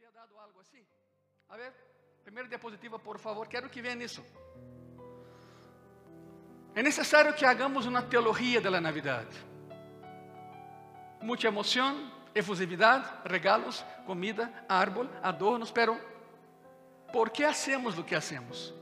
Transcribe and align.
había 0.00 0.10
dado 0.12 0.40
algo. 0.40 0.62
A 1.50 1.56
ver, 1.56 1.74
primera 2.24 2.48
diapositiva, 2.48 2.98
por 2.98 3.18
favor. 3.18 3.46
Quero 3.46 3.70
que 3.70 3.82
vean 3.82 4.00
isso. 4.00 4.24
É 6.74 6.82
necessário 6.82 7.34
que 7.34 7.44
hagamos 7.44 7.84
uma 7.84 8.02
teologia 8.02 8.60
da 8.62 8.80
Navidad. 8.80 9.26
Muita 11.20 11.48
emoção, 11.48 12.10
efusividade, 12.34 13.06
regalos, 13.24 13.84
comida, 14.06 14.64
árbol, 14.68 15.10
adornos, 15.22 15.70
pero 15.70 16.00
¿por 17.12 17.30
que 17.30 17.44
hacemos 17.44 17.98
o 17.98 18.04
que 18.04 18.16
hacemos? 18.16 18.72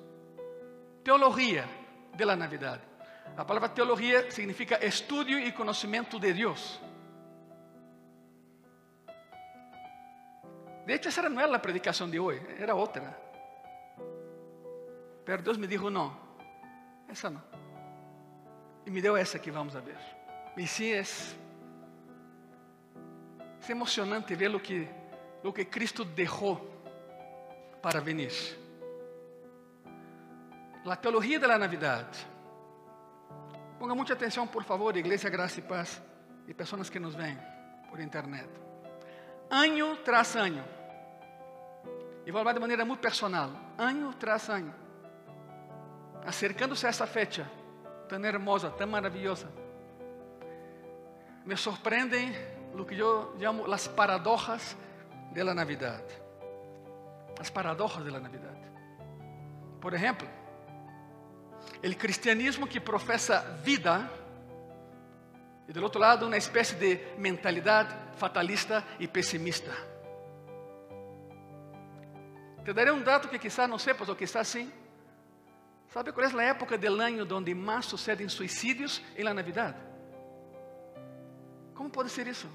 Teologia 1.03 1.67
de 2.15 2.25
la 2.25 2.37
Navidad. 2.37 2.81
A 3.37 3.45
palavra 3.45 3.75
teologia 3.75 4.31
significa 4.31 4.77
estudio 4.77 5.39
e 5.39 5.51
conhecimento 5.51 6.21
de 6.21 6.33
Deus. 6.33 6.81
De 10.89 10.95
hecho, 10.95 11.09
essa 11.09 11.29
não 11.29 11.39
era 11.39 11.55
a 11.55 11.59
predicação 11.59 12.09
de 12.09 12.19
hoje, 12.19 12.41
era 12.59 12.75
outra. 12.75 13.15
Pero 15.23 15.43
Deus 15.43 15.59
me 15.59 15.67
dijo, 15.67 15.91
não, 15.91 16.19
essa 17.07 17.29
não. 17.29 17.43
E 18.87 18.91
me 18.91 19.03
deu 19.03 19.15
essa 19.15 19.39
que 19.39 19.51
vamos 19.51 19.77
a 19.77 19.81
ver. 19.81 19.99
E 20.57 20.67
sim, 20.67 20.93
é, 20.93 21.03
é 21.03 21.05
emocionante 23.71 24.35
ver 24.35 24.55
o 24.55 24.59
que, 24.59 24.89
o 25.45 25.53
que 25.53 25.67
Cristo 25.67 26.07
deixou 26.07 26.57
para 27.83 28.01
venir. 28.01 28.33
A 30.87 30.97
teologia 30.97 31.39
da 31.39 31.59
Navidad. 31.59 32.07
Ponga 33.79 33.95
muita 33.95 34.15
atenção, 34.15 34.47
por 34.47 34.65
favor, 34.65 34.97
Igreja 34.97 35.29
Graça 35.29 35.61
e 35.61 35.63
Paz 35.63 36.01
e 36.47 36.55
pessoas 36.55 36.89
que 36.89 36.99
nos 36.99 37.15
veem 37.15 37.39
por 37.91 38.01
internet. 38.01 38.49
Ano 39.51 39.99
tras 39.99 40.35
ano. 40.35 40.78
E 42.29 42.31
vou 42.31 42.43
falar 42.43 42.53
de 42.53 42.61
maneira 42.61 42.85
muito 42.85 43.01
personal. 43.01 43.51
Ano 43.79 44.13
tras 44.13 44.51
ano. 44.51 44.75
Acercando-se 46.27 46.85
a 46.85 46.91
essa 46.91 47.07
fecha 47.07 47.51
tão 48.07 48.23
hermosa, 48.23 48.71
tão 48.71 48.87
maravilhosa. 48.87 49.51
Me 51.47 51.57
surpreendem 51.57 52.31
o 52.75 52.85
que 52.85 52.99
eu 52.99 53.35
chamo 53.41 53.73
as 53.73 53.89
paradojas 53.89 54.77
de 55.33 55.43
la. 55.43 55.55
As 57.41 57.49
paradojas 57.49 58.05
de 58.05 58.11
la. 58.11 58.21
Por 59.81 59.95
exemplo, 59.95 60.29
o 61.83 61.97
cristianismo 61.97 62.67
que 62.67 62.79
professa 62.79 63.41
vida 63.65 64.07
e 65.67 65.73
do 65.73 65.83
outro 65.83 65.99
lado 65.99 66.27
uma 66.27 66.37
espécie 66.37 66.75
de 66.75 67.01
mentalidade 67.17 67.97
fatalista 68.19 68.85
e 69.01 69.09
pessimista. 69.09 69.98
Te 72.69 72.75
darei 72.75 72.93
um 72.93 73.03
dado 73.03 73.31
que 73.31 73.39
quizás 73.39 73.67
não 73.67 73.79
sepas 73.79 74.11
ou 74.11 74.15
quizás 74.15 74.47
sim. 74.47 74.71
¿Sabe 75.91 76.13
qual 76.13 76.29
é 76.29 76.45
a 76.45 76.51
época 76.51 76.77
do 76.77 77.01
ano 77.01 77.35
onde 77.35 77.55
mais 77.55 77.87
sucedem 77.87 78.29
suicídios 78.29 79.03
em 79.17 79.23
la 79.23 79.33
Navidad? 79.33 79.75
Como 81.75 81.89
pode 81.89 82.11
ser 82.11 82.27
isso? 82.27 82.47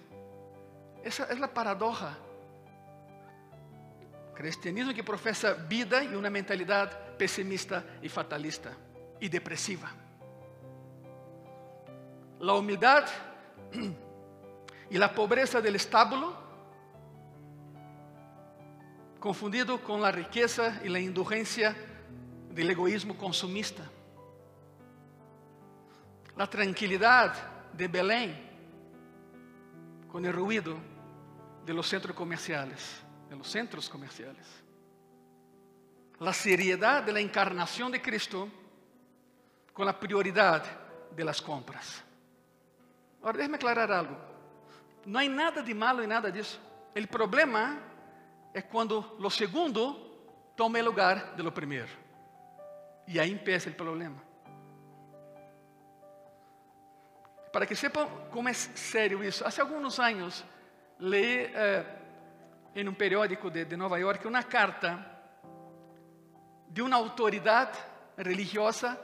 Essa 1.03 1.23
é 1.23 1.43
a 1.43 1.47
paradoja. 1.47 2.15
Cristianismo 4.35 4.93
que 4.93 5.01
professa 5.01 5.55
vida 5.55 6.03
e 6.03 6.15
uma 6.15 6.29
mentalidade 6.29 6.95
pessimista 7.17 7.83
e 7.99 8.07
fatalista 8.07 8.77
e 9.19 9.27
depressiva. 9.27 9.89
A 12.39 12.53
humildade 12.53 13.11
e 14.91 15.01
a 15.01 15.09
pobreza 15.09 15.59
do 15.59 15.75
estábulo, 15.75 16.37
confundido 19.23 19.79
com 19.79 20.03
a 20.03 20.11
riqueza 20.11 20.81
e 20.83 20.93
a 20.93 20.99
indulgência 20.99 21.73
del 22.51 22.69
egoísmo 22.69 23.15
consumista. 23.15 23.89
La 26.35 26.45
tranquilidad 26.45 27.31
de 27.71 27.87
Belén 27.87 28.35
con 30.09 30.25
el 30.25 30.33
ruido 30.33 30.75
de 31.65 31.73
los 31.73 31.87
centros 31.87 32.13
comerciales, 32.13 33.01
de 33.29 33.37
los 33.37 33.47
centros 33.47 33.87
comerciales. 33.87 34.45
La 36.19 36.33
seriedad 36.33 37.01
de 37.01 37.13
la 37.13 37.21
encarnación 37.21 37.93
de 37.93 38.01
Cristo 38.01 38.49
con 39.71 39.85
la 39.85 39.97
prioridad 39.97 40.65
de 41.15 41.23
las 41.23 41.41
compras. 41.41 42.03
Ahora 43.21 43.37
déjeme 43.37 43.55
aclarar 43.55 43.89
algo. 43.89 44.17
No 45.05 45.17
hay 45.17 45.29
nada 45.29 45.61
de 45.61 45.73
malo 45.73 46.03
en 46.03 46.09
nada 46.09 46.29
disso. 46.29 46.59
El 46.93 47.07
problema 47.07 47.92
es 48.53 48.63
cuando 48.65 49.15
lo 49.19 49.29
segundo 49.29 50.51
toma 50.55 50.79
el 50.79 50.85
lugar 50.85 51.35
de 51.35 51.43
lo 51.43 51.53
primero. 51.53 52.03
E 53.07 53.19
aí 53.19 53.31
empieza 53.31 53.69
o 53.69 53.73
problema. 53.73 54.21
Para 57.51 57.65
que 57.65 57.75
sepam 57.75 58.07
como 58.31 58.49
é 58.49 58.53
sério 58.53 59.23
isso, 59.23 59.43
há 59.45 59.51
alguns 59.61 59.99
anos 59.99 60.43
li 60.99 61.51
eh, 61.53 61.85
em 62.75 62.87
um 62.87 62.93
periódico 62.93 63.51
de, 63.51 63.65
de 63.65 63.77
Nova 63.77 63.99
York 63.99 64.25
uma 64.27 64.41
carta 64.43 65.05
de 66.69 66.81
uma 66.81 66.95
autoridade 66.95 67.77
religiosa 68.17 68.99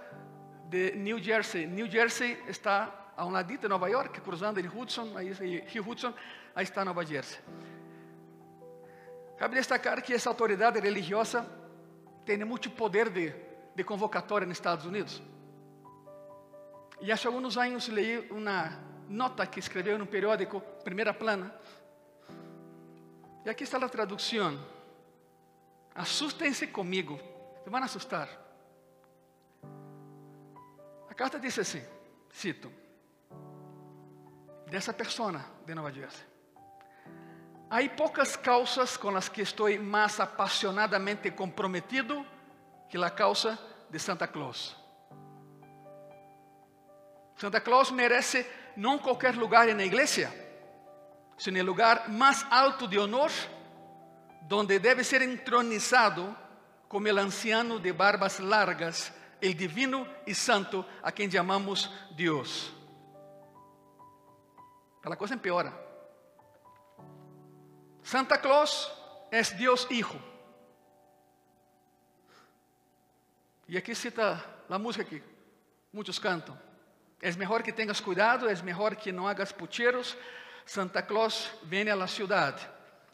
de 0.68 0.96
New 0.96 1.20
Jersey. 1.20 1.68
New 1.68 1.88
Jersey 1.88 2.42
está 2.48 3.12
a 3.16 3.26
um 3.26 3.32
ladito 3.32 3.64
de 3.64 3.68
Nova 3.68 3.88
York, 3.90 4.22
cruzando 4.22 4.60
o 4.60 4.80
Hudson, 4.80 5.16
aí, 5.16 5.34
Rio 5.68 5.88
Hudson, 5.88 6.14
aí 6.56 6.64
está 6.64 6.84
Nova 6.86 7.06
Jersey. 7.06 7.40
Cabe 9.40 9.56
destacar 9.56 10.02
que 10.04 10.14
essa 10.14 10.30
autoridade 10.30 10.80
religiosa 10.80 11.46
tem 12.26 12.44
muito 12.44 12.70
poder 12.70 13.10
de 13.10 13.50
de 13.80 13.84
convocatória 13.86 14.46
nos 14.46 14.58
Estados 14.58 14.86
Unidos. 14.86 15.22
E 17.00 17.14
há 17.14 17.18
alguns 17.26 17.58
anos 17.58 17.88
li 17.88 18.20
uma 18.30 18.78
nota 19.08 19.48
que 19.48 19.58
escreveu 19.58 19.98
no 19.98 20.06
periódico 20.06 20.60
Primeira 20.84 21.14
Plana. 21.14 21.56
E 23.46 23.50
aqui 23.50 23.64
está 23.64 23.78
a 23.78 23.88
tradução. 23.88 24.60
Assustem-se 25.96 26.68
comigo. 26.68 27.18
Se 27.64 27.70
vão 27.70 27.82
assustar. 27.82 28.28
A 31.10 31.14
carta 31.14 31.40
diz 31.40 31.58
assim, 31.58 31.84
cito, 32.30 32.70
dessa 34.68 34.94
pessoa 34.94 35.42
de 35.66 35.74
Nova 35.74 35.92
Jersey. 35.92 36.29
Há 37.72 37.88
poucas 37.96 38.36
causas 38.36 38.98
com 38.98 39.16
as 39.16 39.30
que 39.30 39.42
estou 39.42 39.70
mais 39.80 40.20
apasionadamente 40.20 41.30
comprometido 41.30 42.26
que 42.90 42.98
a 42.98 43.12
causa 43.12 43.60
de 43.92 44.00
Santa 44.00 44.28
Claus. 44.28 44.76
Santa 47.36 47.62
Claus 47.62 47.92
merece 47.92 48.44
não 48.76 48.98
qualquer 48.98 49.36
lugar 49.36 49.68
na 49.68 49.86
igreja, 49.86 50.34
sino 51.38 51.60
o 51.60 51.64
lugar 51.64 52.10
mais 52.10 52.44
alto 52.50 52.88
de 52.88 52.98
honor, 52.98 53.30
donde 54.42 54.80
deve 54.80 55.04
ser 55.04 55.22
entronizado 55.22 56.36
como 56.88 57.08
o 57.08 57.20
anciano 57.20 57.80
de 57.80 57.94
barbas 57.94 58.40
largas, 58.40 59.14
el 59.40 59.54
divino 59.54 60.08
e 60.26 60.34
santo 60.34 60.84
a 61.04 61.12
quem 61.12 61.30
chamamos 61.30 61.92
Deus. 62.16 62.74
A 65.04 65.16
coisa 65.16 65.36
empeora. 65.36 65.89
Santa 68.10 68.40
Claus 68.40 68.92
é 69.30 69.40
Deus 69.56 69.86
Hijo. 69.88 70.20
E 73.68 73.78
aqui 73.78 73.94
cita 73.94 74.44
a 74.68 74.80
música 74.80 75.04
que 75.04 75.22
muitos 75.94 76.18
cantam. 76.18 76.60
É 77.22 77.32
melhor 77.34 77.62
que 77.62 77.72
tenhas 77.72 78.00
cuidado, 78.00 78.50
é 78.50 78.56
melhor 78.64 78.96
que 78.96 79.12
não 79.12 79.28
hagas 79.28 79.52
pucheros. 79.52 80.18
Santa 80.66 81.04
Claus 81.04 81.52
vem 81.62 81.88
à 81.88 82.08
cidade. 82.08 82.68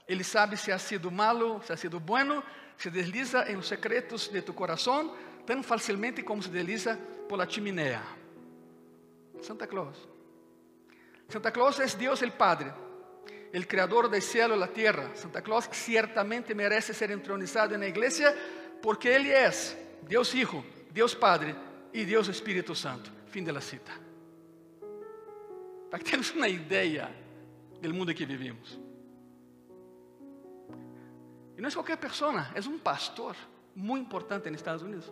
Ele 0.07 0.23
sabe 0.23 0.55
se 0.55 0.71
ha 0.71 0.79
sido 0.79 1.11
malo, 1.11 1.61
se 1.65 1.73
ha 1.73 1.75
sido 1.75 1.99
bueno, 1.99 2.41
se 2.77 2.89
desliza 2.89 3.51
em 3.51 3.57
os 3.57 3.67
secretos 3.67 4.29
de 4.29 4.41
tu 4.41 4.53
coração 4.53 5.13
tão 5.45 5.61
facilmente 5.61 6.23
como 6.23 6.41
se 6.41 6.47
desliza 6.47 6.97
por 7.27 7.37
la 7.37 7.45
chimenea. 7.45 8.01
Santa 9.41 9.67
Claus. 9.67 10.07
Santa 11.27 11.51
Claus 11.51 11.81
é 11.81 11.85
Deus 11.97 12.21
el 12.21 12.31
Padre, 12.31 12.71
el 13.55 13.67
Creador 13.67 14.09
del 14.09 14.21
cielo 14.21 14.55
e 14.55 14.59
da 14.59 14.67
terra. 14.67 15.15
Santa 15.15 15.41
Claus 15.41 15.69
certamente 15.71 16.53
merece 16.53 16.93
ser 16.93 17.09
entronizado 17.11 17.77
na 17.77 17.87
igreja 17.87 18.35
porque 18.81 19.07
Ele 19.07 19.31
é 19.31 19.49
Deus 20.01 20.35
Hijo, 20.35 20.61
Deus 20.91 21.15
Padre 21.15 21.55
e 21.93 22.03
Deus 22.03 22.27
Espírito 22.27 22.75
Santo. 22.75 23.09
Fim 23.27 23.45
da 23.45 23.61
cita. 23.61 23.93
Para 25.89 25.99
que 25.99 26.03
tenhamos 26.03 26.31
uma 26.31 26.49
ideia 26.49 27.09
do 27.81 27.93
mundo 27.93 28.11
em 28.11 28.13
que 28.13 28.25
vivimos. 28.25 28.77
E 31.57 31.61
não 31.61 31.69
é 31.69 31.71
qualquer 31.71 31.95
pessoa, 31.95 32.47
é 32.53 32.59
um 32.67 32.77
pastor 32.77 33.37
muito 33.73 34.05
importante 34.05 34.49
nos 34.49 34.59
Estados 34.59 34.83
Unidos. 34.83 35.09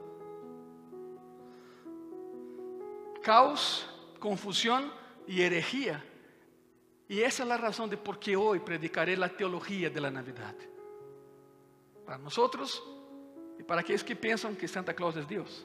Caos, 3.23 3.87
confusão 4.19 4.91
e 5.25 5.39
herejia. 5.39 6.03
E 7.13 7.21
essa 7.21 7.43
é 7.43 7.51
a 7.51 7.55
razão 7.55 7.87
de 7.87 7.95
por 7.95 8.17
hoje 8.17 8.59
predicarei 8.61 9.13
a 9.23 9.29
teologia 9.29 9.87
da 9.87 10.09
Navidad. 10.09 10.55
para 12.03 12.17
nosotros 12.17 12.81
y 13.59 13.61
para 13.61 13.81
aquellos 13.81 14.03
que 14.03 14.15
piensan 14.15 14.55
que 14.55 14.67
Santa 14.67 14.95
Claus 14.95 15.15
es 15.17 15.27
Dios. 15.27 15.63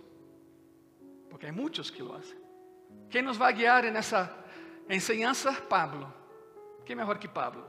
Porque 1.30 1.46
hay 1.46 1.52
muchos 1.52 1.90
que 1.90 2.02
lo 2.02 2.14
hacen. 2.14 2.38
¿Quién 3.08 3.24
nos 3.24 3.40
va 3.40 3.48
a 3.48 3.52
guiar 3.52 3.86
en 3.86 3.96
esa 3.96 4.44
enseñanza? 4.90 5.56
Pablo. 5.66 6.12
¿Quién 6.84 6.98
mejor 6.98 7.18
que 7.18 7.30
Pablo? 7.30 7.64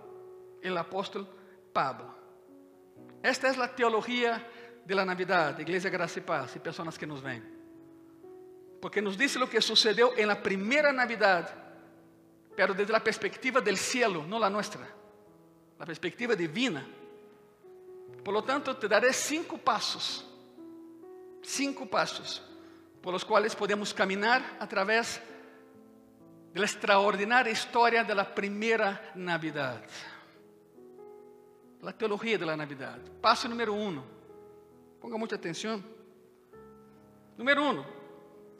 El 0.61 0.77
apóstol 0.77 1.25
Pablo. 1.71 2.13
Esta 3.23 3.47
es 3.47 3.57
la 3.57 3.73
teología 3.73 4.45
de 4.83 4.93
la 4.93 5.05
Navidad, 5.05 5.57
Iglesia 5.57 5.89
Gracia 5.89 6.19
y 6.19 6.25
Paz 6.25 6.53
y 6.53 6.59
personas 6.59 6.99
que 6.99 7.07
nos 7.07 7.23
ven. 7.23 7.47
Porque 8.81 9.01
nos 9.01 9.17
dice 9.17 9.39
lo 9.39 9.49
que 9.49 9.61
sucedió 9.61 10.17
en 10.17 10.27
la 10.27 10.43
primera 10.43 10.91
Navidad, 10.91 11.68
pero 12.59 12.73
desde 12.73 12.91
la 12.91 13.01
perspectiva 13.01 13.61
del 13.61 13.77
cielo, 13.77 14.25
no 14.27 14.37
la 14.37 14.49
nuestra, 14.49 14.85
la 15.79 15.85
perspectiva 15.85 16.35
divina. 16.35 16.85
Por 18.21 18.33
lo 18.33 18.43
tanto, 18.43 18.75
te 18.75 18.85
daré 18.85 19.13
cinco 19.13 19.57
pasos, 19.57 20.27
cinco 21.41 21.85
pasos, 21.85 22.43
por 23.01 23.13
los 23.13 23.23
cuales 23.23 23.55
podemos 23.55 23.93
caminar 23.93 24.57
a 24.59 24.67
través 24.67 25.21
de 26.51 26.59
la 26.59 26.65
extraordinaria 26.65 27.49
historia 27.49 28.03
de 28.03 28.13
la 28.13 28.35
primera 28.35 29.13
Navidad. 29.15 29.81
La 31.79 31.97
teología 31.97 32.37
de 32.37 32.45
la 32.45 32.57
Navidad. 32.57 32.97
Paso 33.21 33.47
número 33.47 33.71
uno. 33.71 34.03
Ponga 34.99 35.15
mucha 35.15 35.37
atención. 35.37 35.81
Número 37.37 37.69
uno. 37.69 37.85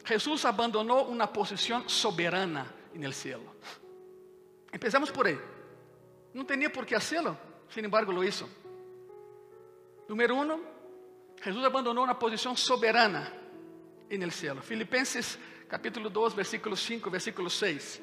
Jesús 0.06 0.42
abandonó 0.46 1.02
una 1.02 1.30
posición 1.30 1.86
soberana 1.86 2.66
en 2.94 3.04
el 3.04 3.12
cielo. 3.12 3.60
Empezamos 4.72 5.10
por 5.10 5.26
ahí. 5.26 5.38
No 6.32 6.46
tenía 6.46 6.72
por 6.72 6.86
qué 6.86 6.94
hacerlo, 6.94 7.36
sin 7.68 7.84
embargo 7.84 8.12
lo 8.12 8.22
hizo. 8.22 8.48
Número 10.08 10.34
uno, 10.34 10.60
Jesús 11.40 11.64
abandonó 11.64 12.02
una 12.02 12.18
posición 12.18 12.56
soberana 12.56 13.32
en 14.08 14.22
el 14.22 14.32
cielo. 14.32 14.60
Filipenses 14.60 15.38
capítulo 15.68 16.10
2, 16.10 16.34
versículo 16.34 16.76
5, 16.76 17.10
versículo 17.10 17.48
6. 17.48 18.02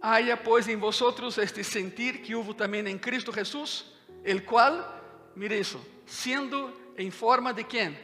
Haya 0.00 0.42
pues 0.42 0.68
en 0.68 0.78
vosotros 0.78 1.36
este 1.38 1.64
sentir 1.64 2.22
que 2.22 2.36
hubo 2.36 2.54
también 2.54 2.86
en 2.86 2.98
Cristo 2.98 3.32
Jesús, 3.32 3.92
el 4.22 4.44
cual, 4.44 4.86
mire 5.34 5.58
eso, 5.58 5.84
siendo 6.06 6.92
en 6.96 7.10
forma 7.10 7.52
de 7.52 7.66
quién? 7.66 7.98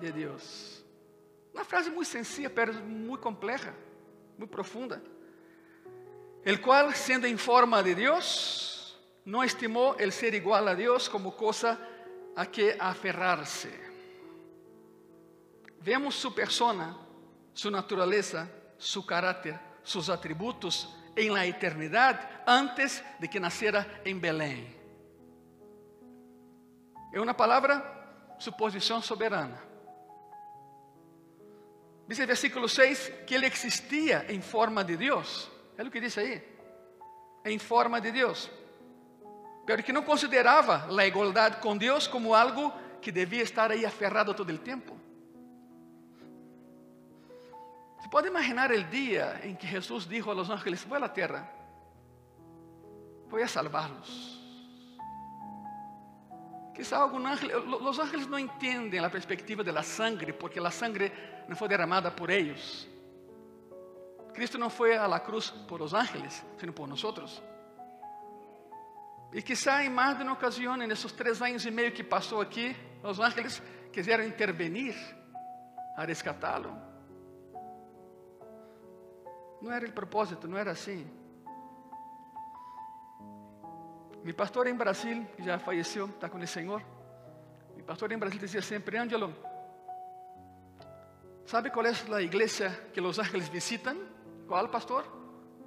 De 0.00 0.12
Dios. 0.12 0.84
Una 1.52 1.64
frase 1.64 1.90
muy 1.90 2.04
sencilla, 2.04 2.50
pero 2.54 2.72
muy 2.74 3.18
compleja, 3.18 3.74
muy 4.38 4.46
profunda. 4.46 5.02
El 6.44 6.60
cual, 6.60 6.94
siendo 6.94 7.26
en 7.26 7.38
forma 7.38 7.82
de 7.82 7.94
Dios, 7.94 8.98
no 9.24 9.42
estimó 9.42 9.94
el 9.98 10.12
ser 10.12 10.34
igual 10.34 10.66
a 10.68 10.74
Dios 10.74 11.08
como 11.08 11.36
cosa 11.36 11.78
a 12.34 12.46
que 12.46 12.76
aferrarse. 12.78 13.70
Vemos 15.80 16.14
su 16.14 16.34
persona, 16.34 16.96
su 17.52 17.70
naturaleza, 17.70 18.48
su 18.78 19.04
carácter, 19.04 19.58
sus 19.82 20.08
atributos 20.08 20.96
en 21.14 21.32
la 21.32 21.44
eternidad 21.44 22.42
antes 22.46 23.04
de 23.18 23.28
que 23.28 23.38
naciera 23.38 24.00
en 24.04 24.20
Belén. 24.20 24.82
É 27.12 27.20
uma 27.20 27.34
palavra, 27.34 27.84
suposição 28.38 29.02
soberana. 29.02 29.62
Dice 32.08 32.22
el 32.22 32.26
versículo 32.26 32.68
6 32.68 33.12
que 33.26 33.34
ele 33.34 33.46
existia 33.46 34.24
em 34.32 34.40
forma 34.40 34.82
de 34.82 34.96
Deus. 34.96 35.51
É 35.82 35.84
o 35.84 35.90
que 35.90 36.00
diz 36.00 36.16
aí. 36.16 36.40
Em 37.44 37.58
forma 37.58 38.00
de 38.00 38.12
Deus. 38.12 38.48
Pero 39.66 39.82
que 39.82 39.92
não 39.92 40.04
considerava 40.04 40.86
a 40.96 41.06
igualdade 41.06 41.56
com 41.56 41.76
Deus 41.76 42.06
como 42.06 42.34
algo 42.34 42.72
que 43.00 43.10
devia 43.10 43.42
estar 43.42 43.72
aí 43.72 43.84
aferrado 43.84 44.32
todo 44.32 44.52
o 44.52 44.58
tempo. 44.58 44.96
Você 47.98 48.08
pode 48.08 48.28
imaginar 48.28 48.70
o 48.70 48.84
dia 48.84 49.40
em 49.42 49.56
que 49.56 49.66
Jesus 49.66 50.06
disse 50.06 50.28
a 50.28 50.32
los 50.32 50.48
ángeles: 50.50 50.84
Vou 50.84 51.02
à 51.02 51.08
terra, 51.08 51.50
vou 53.28 53.42
a 53.42 53.48
salvá-los. 53.48 54.40
Quizá 56.76 56.98
algum 56.98 57.26
ángel, 57.26 57.58
os 57.58 57.98
ángeles 57.98 58.28
não 58.28 58.38
entendem 58.38 59.00
a 59.00 59.10
perspectiva 59.10 59.64
da 59.64 59.82
sangre, 59.82 60.32
porque 60.32 60.60
a 60.60 60.70
sangre 60.70 61.12
não 61.48 61.56
foi 61.56 61.68
derramada 61.68 62.08
por 62.10 62.30
eles. 62.30 62.88
Cristo 64.32 64.58
não 64.58 64.70
foi 64.70 64.96
a 64.96 65.06
la 65.06 65.20
cruz 65.20 65.50
por 65.50 65.82
os 65.82 65.92
ángeles, 65.94 66.44
sino 66.58 66.72
por 66.72 66.88
nós. 66.88 67.42
E 69.32 69.40
quizá 69.40 69.82
em 69.82 69.88
mais 69.88 70.16
de 70.16 70.22
uma 70.22 70.32
ocasião, 70.32 70.76
nesses 70.76 71.10
três 71.12 71.40
anos 71.40 71.64
e 71.64 71.70
meio 71.70 71.92
que 71.92 72.04
passou 72.04 72.40
aqui, 72.40 72.76
os 73.02 73.18
ángeles 73.18 73.62
quiseram 73.92 74.24
intervenir 74.24 74.94
a 75.96 76.04
resgatá-lo. 76.04 76.76
Não 79.60 79.70
era 79.70 79.86
o 79.86 79.92
propósito, 79.92 80.48
não 80.48 80.58
era 80.58 80.72
assim. 80.72 81.06
Mi 84.22 84.32
pastor 84.32 84.66
em 84.66 84.74
Brasil, 84.74 85.26
que 85.36 85.42
já 85.42 85.58
faleceu, 85.58 86.06
está 86.06 86.28
com 86.28 86.38
o 86.38 86.46
Senhor. 86.46 86.82
Mi 87.76 87.82
pastor 87.82 88.12
em 88.12 88.18
Brasil 88.18 88.38
dizia 88.38 88.62
sempre, 88.62 88.98
Angelo, 88.98 89.34
¿sabe 91.46 91.70
qual 91.70 91.86
é 91.86 91.92
a 92.14 92.22
igreja 92.22 92.70
que 92.92 93.00
os 93.00 93.18
ángeles 93.18 93.48
visitam? 93.48 93.96
Qual, 94.46 94.68
pastor? 94.68 95.04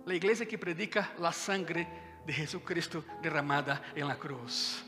A 0.08 0.14
igreja 0.14 0.46
que 0.46 0.58
predica 0.58 1.12
a 1.22 1.32
sangre 1.32 1.88
de 2.26 2.34
Jesucristo 2.34 3.04
derramada 3.22 3.82
em 3.96 4.04
la 4.04 4.16
cruz. 4.16 4.84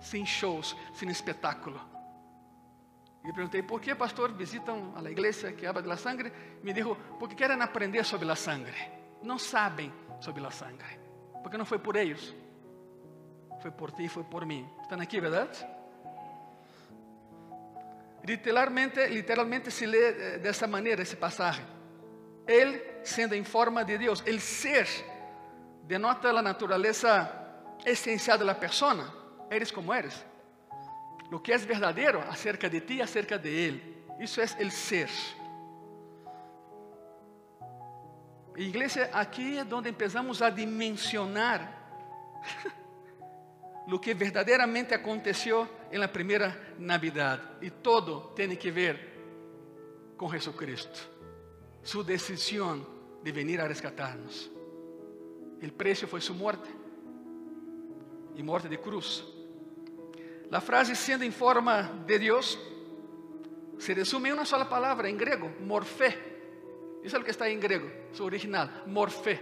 Sem 0.00 0.24
shows, 0.26 0.76
sem 0.94 1.08
espetáculo. 1.08 1.80
E 3.24 3.32
perguntei, 3.32 3.62
por 3.62 3.80
que, 3.80 3.94
pastor, 3.94 4.32
visitam 4.32 4.94
a 4.96 5.10
igreja 5.10 5.52
que 5.52 5.66
habla 5.66 5.82
de 5.82 5.88
la 5.88 5.96
sangre? 5.96 6.32
Me 6.62 6.72
dijo, 6.72 6.96
porque 7.18 7.34
querem 7.34 7.60
aprender 7.60 8.04
sobre 8.04 8.30
a 8.30 8.36
sangre. 8.36 8.76
Não 9.22 9.38
sabem 9.38 9.92
sobre 10.20 10.44
a 10.44 10.50
sangre. 10.50 10.98
Porque 11.42 11.58
não 11.58 11.66
foi 11.66 11.78
por 11.78 11.96
eles 11.96 12.34
foi 13.60 13.70
por 13.70 13.92
ti, 13.92 14.08
foi 14.08 14.24
por 14.24 14.44
mim. 14.46 14.68
Estão 14.82 14.98
aqui, 15.00 15.20
verdade? 15.20 15.64
Literalmente, 18.24 19.06
literalmente 19.06 19.70
se 19.70 19.86
lê 19.86 20.08
eh, 20.08 20.38
dessa 20.38 20.66
maneira 20.66 21.02
esse 21.02 21.16
passagem. 21.16 21.64
Ele, 22.46 22.78
sendo 23.02 23.34
em 23.34 23.44
forma 23.44 23.84
de 23.84 23.98
Deus, 23.98 24.22
el 24.26 24.40
ser 24.40 24.86
denota 25.86 26.30
a 26.30 26.42
natureza 26.42 27.30
essencial 27.84 28.38
da 28.38 28.54
persona. 28.54 29.12
Eres 29.50 29.72
como 29.72 29.92
eres. 29.92 30.24
Lo 31.30 31.40
que 31.42 31.52
é 31.52 31.58
verdadeiro 31.58 32.20
acerca 32.28 32.68
de 32.68 32.80
ti, 32.80 33.00
acerca 33.00 33.38
de 33.38 33.48
Ele. 33.48 34.04
Isso 34.20 34.40
é 34.40 34.46
el 34.58 34.70
ser. 34.70 35.08
Igreja, 38.56 39.08
aqui 39.12 39.58
é 39.58 39.64
onde 39.74 39.88
empezamos 39.88 40.42
a 40.42 40.50
dimensionar 40.50 41.60
lo 43.86 43.98
que 44.00 44.12
verdadeiramente 44.12 44.92
aconteceu 44.92 45.66
na 45.92 46.08
primeira 46.08 46.74
Navidad. 46.78 47.40
E 47.62 47.70
todo 47.70 48.32
tem 48.34 48.54
que 48.56 48.70
ver 48.70 50.14
com 50.16 50.28
Jesucristo. 50.30 51.19
Sua 51.82 52.04
decisão 52.04 52.86
de 53.22 53.32
venir 53.32 53.60
a 53.60 53.66
resgatar-nos. 53.66 54.50
O 55.62 55.72
preço 55.72 56.06
foi 56.06 56.20
sua 56.20 56.36
morte 56.36 56.68
e 58.34 58.42
morte 58.42 58.68
de 58.68 58.78
cruz. 58.78 59.24
A 60.50 60.60
frase 60.60 60.96
sendo 60.96 61.24
em 61.24 61.30
forma 61.30 61.82
de 62.06 62.18
Deus 62.18 62.58
se 63.78 63.92
resume 63.94 64.30
em 64.30 64.32
uma 64.32 64.44
sola 64.44 64.64
palavra 64.64 65.08
em 65.08 65.16
grego, 65.16 65.50
morfé. 65.60 66.18
Isso 67.02 67.16
é 67.16 67.18
o 67.18 67.24
que 67.24 67.30
está 67.30 67.48
em 67.48 67.58
grego, 67.58 67.90
su 68.12 68.24
original, 68.24 68.68
morfé. 68.86 69.40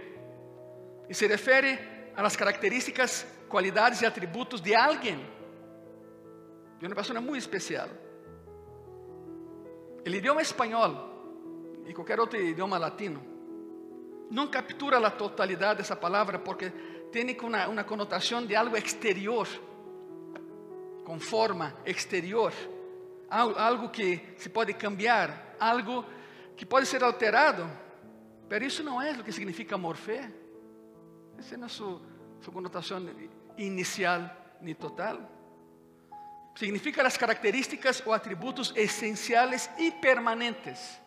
E 1.09 1.13
se 1.13 1.27
refere 1.27 1.79
a 2.15 2.21
las 2.21 2.37
características 2.37 3.25
qualidades 3.49 4.01
e 4.01 4.05
atributos 4.05 4.61
de 4.61 4.75
alguém, 4.75 5.19
de 6.79 6.85
uma 6.85 6.95
pessoa 6.95 7.19
muito 7.19 7.39
especial. 7.39 7.89
O 10.05 10.09
idioma 10.09 10.41
espanhol 10.41 11.08
e 11.89 11.93
qualquer 11.93 12.19
outro 12.19 12.39
idioma 12.39 12.77
latino 12.77 13.19
não 14.29 14.47
captura 14.47 14.99
a 14.99 15.09
totalidade 15.09 15.79
dessa 15.79 15.95
palavra 15.95 16.37
porque 16.37 16.69
tem 17.11 17.35
uma, 17.41 17.67
uma 17.67 17.83
conotação 17.83 18.45
de 18.45 18.55
algo 18.55 18.77
exterior, 18.77 19.47
com 21.03 21.19
forma 21.19 21.75
exterior, 21.83 22.53
algo 23.27 23.89
que 23.89 24.21
se 24.37 24.49
pode 24.49 24.75
cambiar, 24.75 25.55
algo 25.59 26.05
que 26.55 26.63
pode 26.63 26.85
ser 26.85 27.03
alterado, 27.03 27.67
mas 28.47 28.61
isso 28.61 28.83
não 28.83 29.01
é 29.01 29.13
o 29.13 29.23
que 29.23 29.31
significa 29.31 29.75
morfé. 29.75 30.31
Essa 31.39 31.57
não 31.57 31.63
é 31.63 31.65
a 31.65 31.69
sua, 31.69 31.99
sua 32.39 32.53
conotação 32.53 33.03
inicial 33.57 34.29
ni 34.61 34.75
total. 34.75 35.27
Significa 36.53 37.01
las 37.01 37.17
características 37.17 38.03
o 38.05 38.13
atributos 38.13 38.73
esenciales 38.75 39.71
y 39.79 39.89
permanentes 39.89 40.99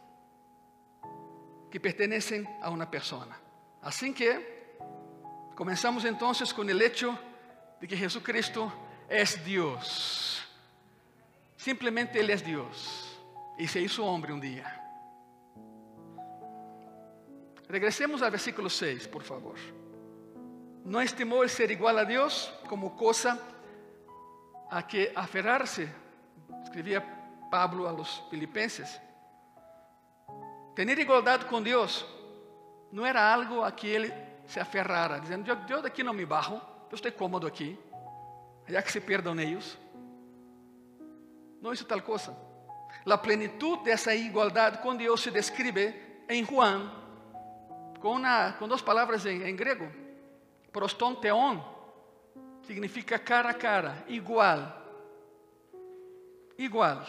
que 1.72 1.80
pertenecen 1.80 2.46
a 2.60 2.68
una 2.68 2.90
persona. 2.90 3.34
Así 3.80 4.12
que 4.12 4.76
comenzamos 5.54 6.04
entonces 6.04 6.52
con 6.52 6.68
el 6.68 6.82
hecho 6.82 7.18
de 7.80 7.88
que 7.88 7.96
Jesucristo 7.96 8.70
es 9.08 9.42
Dios. 9.42 10.46
Simplemente 11.56 12.20
Ele 12.20 12.34
é 12.34 12.36
Deus 12.36 13.16
e 13.58 13.66
se 13.66 13.80
hizo 13.80 14.04
homem 14.04 14.32
um 14.32 14.38
dia. 14.38 14.66
Regressemos 17.70 18.20
ao 18.20 18.30
versículo 18.30 18.68
6, 18.68 19.06
por 19.06 19.22
favor. 19.22 19.56
Não 20.84 21.00
estimou 21.00 21.42
el 21.42 21.48
ser 21.48 21.70
igual 21.70 21.96
a 21.96 22.04
Deus 22.04 22.52
como 22.68 22.90
coisa 22.90 23.40
a 24.70 24.82
que 24.82 25.10
aferrar-se, 25.14 25.88
escrevia 26.64 27.00
Pablo 27.50 27.88
a 27.88 27.92
los 27.92 28.22
filipenses. 28.28 29.00
Tener 30.74 30.98
igualdade 30.98 31.44
com 31.46 31.62
Deus 31.62 32.04
não 32.90 33.04
era 33.04 33.32
algo 33.32 33.62
a 33.62 33.70
que 33.70 33.86
ele 33.86 34.12
se 34.46 34.60
aferrara, 34.60 35.20
dizendo: 35.20 35.48
Eu, 35.48 35.56
eu 35.68 35.82
daqui 35.82 36.02
não 36.02 36.12
me 36.12 36.24
barro, 36.24 36.60
eu 36.90 36.94
estou 36.94 37.12
cômodo 37.12 37.46
aqui, 37.46 37.78
já 38.68 38.82
que 38.82 38.92
se 38.92 39.00
perdam 39.00 39.38
eles. 39.38 39.78
Não 41.60 41.72
isso 41.72 41.84
tal 41.84 42.00
coisa. 42.02 42.36
A 43.06 43.18
plenitude 43.18 43.84
dessa 43.84 44.14
igualdade 44.14 44.78
com 44.78 44.94
Deus 44.94 45.20
se 45.20 45.30
descreve 45.30 45.94
em 46.28 46.44
Juan, 46.44 46.90
com, 48.00 48.16
uma, 48.16 48.52
com 48.52 48.68
duas 48.68 48.82
palavras 48.82 49.26
em, 49.26 49.42
em 49.42 49.56
grego. 49.56 49.90
Proston 50.72 51.14
teon 51.14 51.60
significa 52.62 53.18
cara 53.18 53.50
a 53.50 53.54
cara, 53.54 54.04
igual. 54.08 54.80
Igual. 56.58 57.04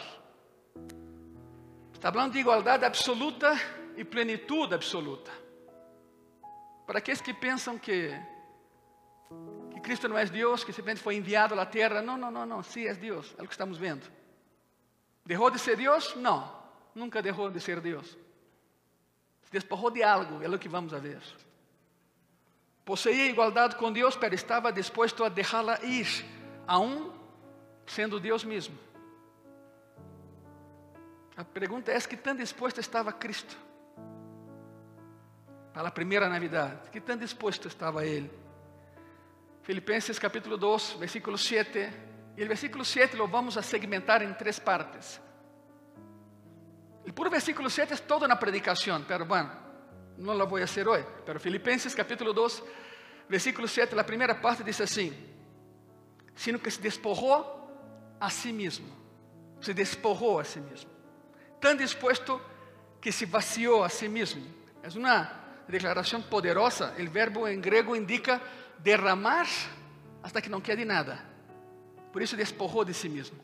Está 2.04 2.12
falando 2.12 2.34
de 2.34 2.38
igualdade 2.38 2.84
absoluta 2.84 3.58
e 3.96 4.04
plenitude 4.04 4.74
absoluta. 4.74 5.32
Para 6.86 6.98
aqueles 6.98 7.22
que 7.22 7.32
pensam 7.32 7.78
que, 7.78 8.10
que 9.72 9.80
Cristo 9.80 10.06
não 10.06 10.18
é 10.18 10.26
Deus, 10.26 10.62
que 10.62 10.70
simplesmente 10.70 11.02
foi 11.02 11.16
enviado 11.16 11.58
à 11.58 11.64
terra, 11.64 12.02
não, 12.02 12.18
não, 12.18 12.30
não, 12.30 12.44
não, 12.44 12.62
sim 12.62 12.84
é 12.84 12.92
Deus, 12.92 13.34
é 13.38 13.42
o 13.42 13.46
que 13.46 13.54
estamos 13.54 13.78
vendo. 13.78 14.06
Deixou 15.24 15.50
de 15.50 15.58
ser 15.58 15.78
Deus? 15.78 16.14
Não, 16.16 16.54
nunca 16.94 17.22
deixou 17.22 17.50
de 17.50 17.58
ser 17.58 17.80
Deus. 17.80 18.06
Se 19.44 19.50
despojou 19.50 19.90
de 19.90 20.02
algo, 20.02 20.44
é 20.44 20.46
o 20.46 20.58
que 20.58 20.68
vamos 20.68 20.92
a 20.92 20.98
ver. 20.98 21.22
Possuía 22.84 23.30
igualdade 23.30 23.76
com 23.76 23.90
Deus, 23.90 24.14
mas 24.20 24.30
estava 24.34 24.70
disposto 24.70 25.24
a 25.24 25.30
deixá-la 25.30 25.82
ir, 25.82 26.06
aún 26.66 27.14
sendo 27.86 28.20
Deus 28.20 28.44
mesmo. 28.44 28.76
A 31.36 31.44
pergunta 31.44 31.90
é: 31.92 32.00
que 32.00 32.16
tão 32.16 32.34
disposto 32.34 32.80
estava 32.80 33.12
Cristo? 33.12 33.56
Para 35.72 35.88
a 35.88 35.90
primeira 35.90 36.28
Navidade, 36.28 36.90
que 36.90 37.00
tão 37.00 37.16
disposto 37.16 37.66
estava 37.66 38.06
Ele? 38.06 38.30
Filipenses 39.62 40.18
capítulo 40.18 40.56
2, 40.56 40.92
versículo 40.98 41.36
7. 41.36 41.92
E 42.36 42.44
o 42.44 42.48
versículo 42.48 42.84
7 42.84 43.16
lo 43.16 43.28
vamos 43.28 43.56
a 43.56 43.62
segmentar 43.62 44.22
em 44.22 44.32
três 44.34 44.58
partes. 44.58 45.20
O 47.06 47.12
puro 47.12 47.30
versículo 47.30 47.70
7 47.70 47.92
é 47.92 47.96
toda 47.96 48.26
uma 48.26 48.36
predicação, 48.36 49.04
pero 49.04 49.24
bueno, 49.24 49.50
não 50.18 50.34
la 50.34 50.44
vou 50.44 50.58
a 50.58 50.64
hacer 50.64 50.86
hoje. 50.88 51.06
Pero 51.24 51.38
Filipenses 51.38 51.94
capítulo 51.94 52.32
2, 52.32 52.62
versículo 53.28 53.68
7, 53.68 53.98
a 53.98 54.04
primeira 54.04 54.34
parte 54.34 54.64
diz 54.64 54.80
assim: 54.80 55.12
sino 56.34 56.58
que 56.58 56.70
se 56.70 56.80
despojou 56.80 58.16
a 58.20 58.30
si 58.30 58.52
mesmo. 58.52 58.88
Se 59.60 59.72
despojou 59.72 60.40
a 60.40 60.44
si 60.44 60.60
mesmo. 60.60 60.93
Tão 61.64 61.74
disposto 61.74 62.38
que 63.00 63.10
se 63.10 63.24
vaciou 63.24 63.84
a 63.84 63.88
si 63.88 64.06
mesmo. 64.06 64.44
É 64.82 64.88
uma 64.98 65.30
declaração 65.66 66.20
poderosa. 66.20 66.92
O 66.98 67.10
verbo 67.10 67.48
em 67.48 67.58
grego 67.58 67.96
indica 67.96 68.38
derramar 68.80 69.46
hasta 70.22 70.42
que 70.42 70.50
não 70.50 70.60
quede 70.60 70.84
nada. 70.84 71.18
Por 72.12 72.20
isso 72.20 72.36
despojou 72.36 72.84
de 72.84 72.92
si 72.92 73.08
mesmo. 73.08 73.38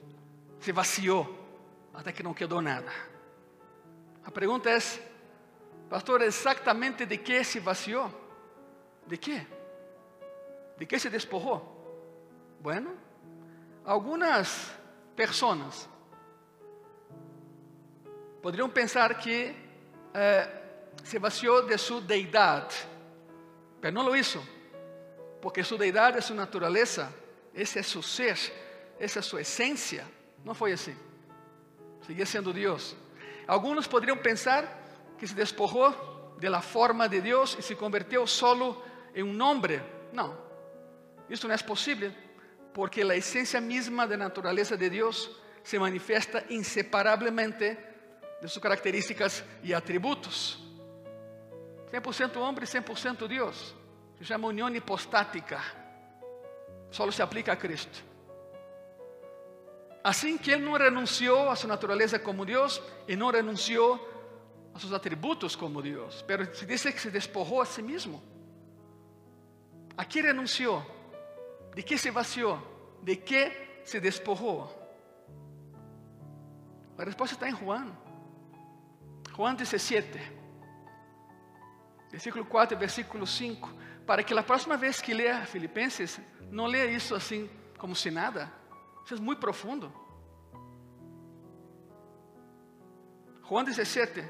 Se 0.60 0.70
vaciou 0.70 1.34
até 1.94 2.12
que 2.12 2.22
não 2.22 2.34
quedou 2.34 2.60
nada. 2.60 2.92
A 4.22 4.30
pergunta 4.30 4.68
é: 4.68 4.78
Pastor, 5.88 6.20
exatamente 6.20 7.06
de 7.06 7.16
que 7.16 7.42
se 7.42 7.58
vaciou? 7.58 8.12
¿De 9.06 9.16
qué? 9.16 9.46
¿De 10.76 10.84
qué 10.84 10.98
se 10.98 11.08
despojó? 11.08 11.74
Bueno, 12.60 12.92
algunas 13.82 14.72
personas 15.16 15.88
poderiam 18.42 18.68
pensar 18.68 19.18
que 19.18 19.54
eh, 20.14 20.48
se 21.04 21.18
vaciou 21.18 21.66
de 21.66 21.76
sua 21.78 22.00
deidade, 22.00 22.76
mas 23.82 23.92
não 23.92 24.02
lo 24.02 24.16
hizo, 24.16 24.42
porque 25.40 25.62
sua 25.62 25.78
deidade 25.78 26.18
é 26.18 26.20
sua 26.20 26.36
natureza, 26.36 27.12
esse 27.54 27.78
é 27.78 27.82
seu 27.82 28.02
ser, 28.02 28.38
essa 28.98 29.18
é 29.18 29.22
sua 29.22 29.40
essência. 29.40 30.06
Não 30.44 30.54
foi 30.54 30.72
assim. 30.72 30.96
Seguia 32.06 32.26
sendo 32.26 32.52
Deus. 32.52 32.96
Alguns 33.46 33.86
poderiam 33.86 34.16
pensar 34.16 34.64
que 35.18 35.26
se 35.26 35.34
despojou 35.34 36.36
de 36.38 36.48
la 36.48 36.62
forma 36.62 37.08
de 37.08 37.20
Deus 37.20 37.56
e 37.58 37.62
se 37.62 37.74
converteu 37.74 38.26
solo 38.26 38.82
em 39.14 39.22
um 39.22 39.42
homem. 39.42 39.82
Não, 40.12 40.36
isso 41.28 41.46
não 41.46 41.54
é 41.54 41.58
possível, 41.58 42.12
porque 42.72 43.02
a 43.02 43.16
essência 43.16 43.60
mesma 43.60 44.06
da 44.06 44.16
natureza 44.16 44.76
de 44.76 44.88
Deus 44.88 45.30
se 45.62 45.78
manifesta 45.78 46.44
inseparablemente 46.48 47.76
de 48.40 48.48
suas 48.48 48.62
características 48.62 49.44
e 49.62 49.74
atributos. 49.74 50.58
100% 51.92 52.36
homem 52.36 52.62
e 52.62 52.66
100% 52.66 53.28
Deus. 53.28 53.74
Se 54.18 54.24
chama 54.24 54.48
união 54.48 54.68
hipostática. 54.74 55.60
Só 56.90 57.10
se 57.10 57.22
aplica 57.22 57.52
a 57.52 57.56
Cristo. 57.56 58.04
Assim 60.02 60.38
que 60.38 60.50
ele 60.50 60.64
não 60.64 60.72
renunciou 60.72 61.50
a 61.50 61.56
sua 61.56 61.68
natureza 61.68 62.18
como 62.18 62.46
Deus 62.46 62.80
e 63.06 63.14
não 63.14 63.30
renunciou 63.30 64.08
a 64.74 64.78
seus 64.78 64.92
atributos 64.92 65.54
como 65.54 65.82
Deus, 65.82 66.22
pero 66.26 66.54
se 66.54 66.64
diz 66.64 66.82
que 66.82 66.98
se 66.98 67.10
despojou 67.10 67.60
a 67.60 67.66
si 67.66 67.82
mesmo. 67.82 68.22
¿A 69.96 70.04
que 70.04 70.22
renunciou? 70.22 70.82
¿De 71.74 71.82
que 71.82 71.98
se 71.98 72.10
vaciou? 72.10 72.58
¿De 73.02 73.16
que 73.16 73.82
se 73.84 74.00
despojou? 74.00 74.68
A 76.96 77.04
resposta 77.04 77.34
está 77.34 77.48
em 77.48 77.54
Juan. 77.54 77.92
Juan 79.36 79.54
17, 79.54 80.20
versículo 82.10 82.44
4 82.44 82.76
e 82.76 82.78
versículo 82.78 83.26
5. 83.26 83.70
Para 84.06 84.22
que 84.22 84.34
a 84.34 84.42
próxima 84.42 84.76
vez 84.76 85.00
que 85.00 85.14
leia 85.14 85.46
Filipenses, 85.46 86.20
não 86.50 86.66
leia 86.66 86.90
isso 86.90 87.14
assim 87.14 87.48
como 87.78 87.94
se 87.94 88.10
nada. 88.10 88.52
Isso 89.04 89.14
é 89.14 89.20
muito 89.20 89.38
profundo. 89.38 89.92
Juan 93.48 93.64
17, 93.64 94.24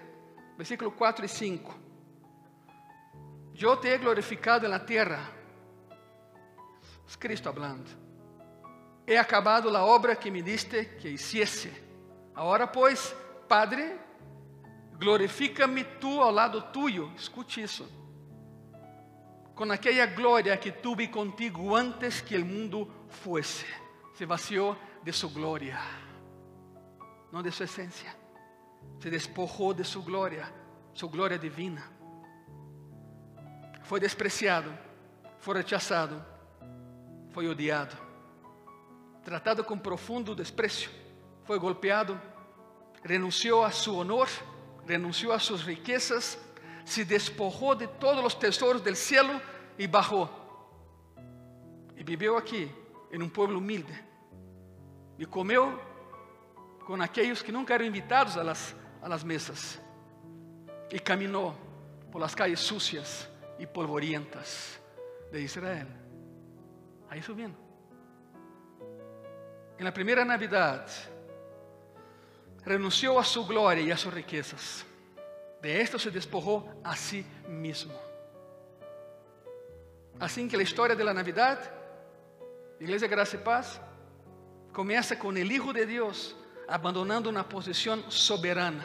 versículo 0.56 0.90
4 0.92 1.24
e 1.24 1.28
5. 1.28 1.74
Eu 3.60 3.76
te 3.76 3.88
he 3.88 3.98
glorificado 3.98 4.66
na 4.68 4.78
terra. 4.78 5.30
Es 7.06 7.16
Cristo 7.16 7.48
hablando. 7.48 7.90
He 9.06 9.18
acabado 9.18 9.76
a 9.76 9.84
obra 9.84 10.16
que 10.16 10.30
me 10.30 10.42
diste 10.42 10.96
que 10.98 11.10
hiciese. 11.10 11.70
Agora, 12.34 12.66
pois, 12.66 13.14
Padre, 13.48 13.98
glorifica-me 15.00 15.82
tu 15.82 16.20
ao 16.20 16.30
lado 16.30 16.60
tuyo. 16.60 17.10
Escute 17.16 17.62
isso. 17.62 17.88
Com 19.54 19.64
aquela 19.72 20.06
glória 20.06 20.56
que 20.58 20.70
tuve 20.70 21.08
contigo 21.08 21.74
antes 21.74 22.20
que 22.20 22.36
o 22.36 22.44
mundo 22.44 22.88
fuese. 23.08 23.64
Se 24.14 24.26
vaciou 24.26 24.76
de 25.02 25.12
sua 25.12 25.30
glória, 25.30 25.78
não 27.32 27.42
de 27.42 27.50
sua 27.50 27.64
essência. 27.64 28.14
Se 29.00 29.08
despojou 29.08 29.72
de 29.72 29.82
sua 29.82 30.02
glória, 30.02 30.52
sua 30.92 31.08
glória 31.08 31.38
divina. 31.38 31.82
Foi 33.82 33.98
despreciado, 33.98 34.70
foi 35.38 35.56
rechazado, 35.56 36.22
foi 37.30 37.48
odiado, 37.48 37.96
tratado 39.24 39.64
com 39.64 39.78
profundo 39.78 40.34
desprezo, 40.34 40.90
foi 41.44 41.58
golpeado, 41.58 42.20
renunciou 43.02 43.64
a 43.64 43.70
seu 43.70 43.96
honor, 43.96 44.28
renunciou 44.90 45.32
a 45.32 45.38
suas 45.38 45.62
riquezas, 45.62 46.38
se 46.84 47.04
despojou 47.04 47.74
de 47.74 47.86
todos 47.86 48.24
os 48.24 48.34
tesouros 48.34 48.82
del 48.82 48.96
cielo 48.96 49.40
e 49.78 49.86
bajou. 49.86 50.28
E 51.96 52.02
viveu 52.02 52.36
aqui, 52.36 52.70
em 53.12 53.22
um 53.22 53.28
povo 53.28 53.56
humilde, 53.56 53.94
e 55.18 55.24
comeu 55.26 55.78
com 56.86 57.00
aqueles 57.00 57.42
que 57.42 57.52
nunca 57.52 57.74
eram 57.74 57.84
invitados 57.84 58.36
a 58.36 58.42
las, 58.42 58.74
a 59.00 59.08
las 59.08 59.22
mesas, 59.22 59.80
e 60.90 60.98
caminhou 60.98 61.54
por 62.10 62.20
las 62.20 62.34
calles 62.34 62.60
sucias 62.60 63.28
e 63.58 63.66
polvorientas 63.66 64.80
de 65.30 65.40
Israel. 65.40 65.86
Aí 67.10 67.22
subindo. 67.22 67.56
En 69.78 69.84
la 69.84 69.92
primeira 69.92 70.24
Navidad, 70.24 70.86
renunciou 72.64 73.18
a 73.18 73.24
sua 73.24 73.44
glória 73.44 73.80
e 73.80 73.92
a 73.92 73.96
suas 73.96 74.14
riquezas. 74.14 74.86
De 75.60 75.68
esto 75.68 75.98
se 75.98 76.10
despojou 76.10 76.70
a 76.82 76.96
si 76.96 77.24
mesmo. 77.48 77.92
Assim 80.18 80.48
que 80.48 80.56
a 80.56 80.62
história 80.62 80.94
da 80.94 81.14
Navidad, 81.14 81.58
Igreja 82.78 83.06
Graça 83.06 83.36
e 83.36 83.38
Paz, 83.38 83.80
começa 84.72 85.16
com 85.16 85.28
o 85.28 85.38
Hijo 85.38 85.72
de 85.72 85.86
Deus 85.86 86.34
abandonando 86.68 87.28
uma 87.28 87.42
posição 87.42 88.10
soberana. 88.10 88.84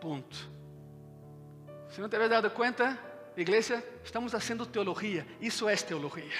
Ponto. 0.00 0.36
Se 1.88 2.00
não 2.00 2.08
te 2.08 2.16
habías 2.16 2.30
dado 2.30 2.50
conta, 2.50 2.98
igreja, 3.36 3.82
estamos 4.04 4.32
fazendo 4.32 4.66
teologia. 4.66 5.26
Isso 5.40 5.66
é 5.66 5.74
teologia. 5.76 6.38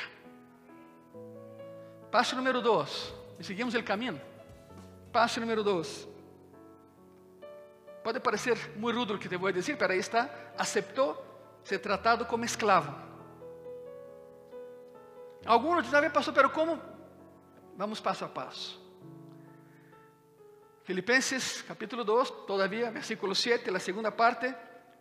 Passo 2.11 2.37
número 2.37 2.61
dois. 2.61 3.15
E 3.39 3.45
seguimos 3.45 3.75
o 3.75 3.83
caminho. 3.83 4.21
Passo 5.17 5.41
número 5.41 5.65
dois. 5.65 6.07
Pode 8.05 8.21
parecer 8.21 8.55
muito 8.77 8.99
rudo 8.99 9.15
o 9.15 9.19
que 9.19 9.31
te 9.31 9.39
vou 9.39 9.51
dizer, 9.51 9.75
pero 9.79 9.95
aí 9.95 9.99
está. 9.99 10.29
Aceptou 10.59 11.17
ser 11.65 11.79
tratado 11.79 12.27
como 12.27 12.45
esclavo. 12.45 12.95
Alguns 15.47 15.85
dizem, 15.85 16.11
pastor, 16.11 16.35
pero 16.35 16.51
como? 16.51 16.79
Vamos 17.79 17.99
passo 17.99 18.27
a 18.27 18.29
passo. 18.29 18.79
Filipenses 20.85 21.63
capítulo 21.63 22.05
2, 22.05 22.31
todavia, 22.47 22.91
versículo 22.91 23.35
7, 23.35 23.75
a 23.75 23.79
segunda 23.79 24.13
parte, 24.13 24.55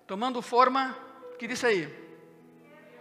tomando 0.07 0.41
forma, 0.41 0.97
que 1.37 1.45
diz 1.45 1.61
aí? 1.65 1.93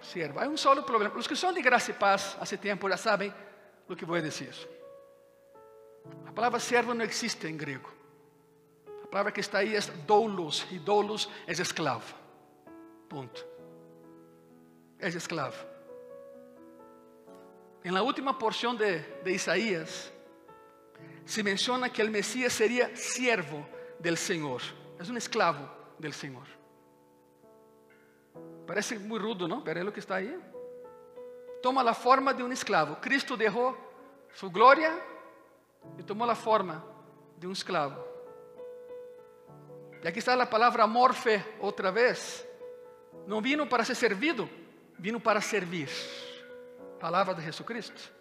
Siervo. 0.02 0.40
Há 0.40 0.48
um 0.48 0.56
solo 0.56 0.82
problema. 0.82 1.16
Os 1.16 1.28
que 1.28 1.36
são 1.36 1.52
de 1.52 1.62
graça 1.62 1.92
e 1.92 1.94
paz, 1.94 2.36
há 2.40 2.56
tempo 2.56 2.88
já 2.88 2.96
sabem 2.96 3.32
o 3.88 3.94
que 3.94 4.04
vou 4.04 4.20
dizer. 4.20 4.83
A 6.26 6.32
palavra 6.32 6.58
servo 6.58 6.94
não 6.94 7.04
existe 7.04 7.46
em 7.46 7.56
grego. 7.56 7.90
A 9.04 9.06
palavra 9.06 9.32
que 9.32 9.40
está 9.40 9.58
aí 9.58 9.76
é 9.76 9.80
doulos, 10.06 10.66
e 10.70 10.78
doulos 10.78 11.28
é 11.46 11.52
esclavo. 11.52 12.14
Ponto. 13.08 13.46
É 14.98 15.08
esclavo. 15.08 15.64
Em 17.84 17.90
la 17.90 18.02
última 18.02 18.34
porção 18.34 18.74
de, 18.74 18.98
de 19.22 19.30
Isaías, 19.30 20.12
se 21.24 21.42
menciona 21.42 21.88
que 21.88 22.02
o 22.02 22.10
Messias 22.10 22.52
seria 22.52 22.94
siervo 22.96 23.66
del 24.00 24.16
Senhor. 24.16 24.62
É 24.98 25.02
um 25.10 25.16
esclavo 25.16 25.68
del 25.98 26.12
Senhor. 26.12 26.46
Parece 28.66 28.98
muito 28.98 29.24
rudo, 29.24 29.46
não? 29.46 29.60
Pero 29.60 29.88
o 29.88 29.92
que 29.92 29.98
está 29.98 30.16
aí. 30.16 30.38
Toma 31.62 31.88
a 31.88 31.94
forma 31.94 32.32
de 32.34 32.42
um 32.42 32.52
esclavo. 32.52 32.96
Cristo 32.96 33.36
deixou 33.36 33.76
sua 34.34 34.48
glória 34.48 35.13
e 35.98 36.02
tomou 36.02 36.28
a 36.28 36.34
forma 36.34 36.84
de 37.38 37.46
um 37.46 37.52
esclavo. 37.52 38.02
E 40.02 40.08
aqui 40.08 40.18
está 40.18 40.34
a 40.34 40.46
palavra 40.46 40.86
morfe 40.86 41.42
outra 41.58 41.90
vez. 41.90 42.46
Não 43.26 43.40
vino 43.40 43.66
para 43.66 43.84
ser 43.84 43.94
servido, 43.94 44.48
vino 44.98 45.18
para 45.18 45.40
servir. 45.40 45.88
Palavra 47.00 47.34
de 47.34 47.42
Jesucristo. 47.42 48.12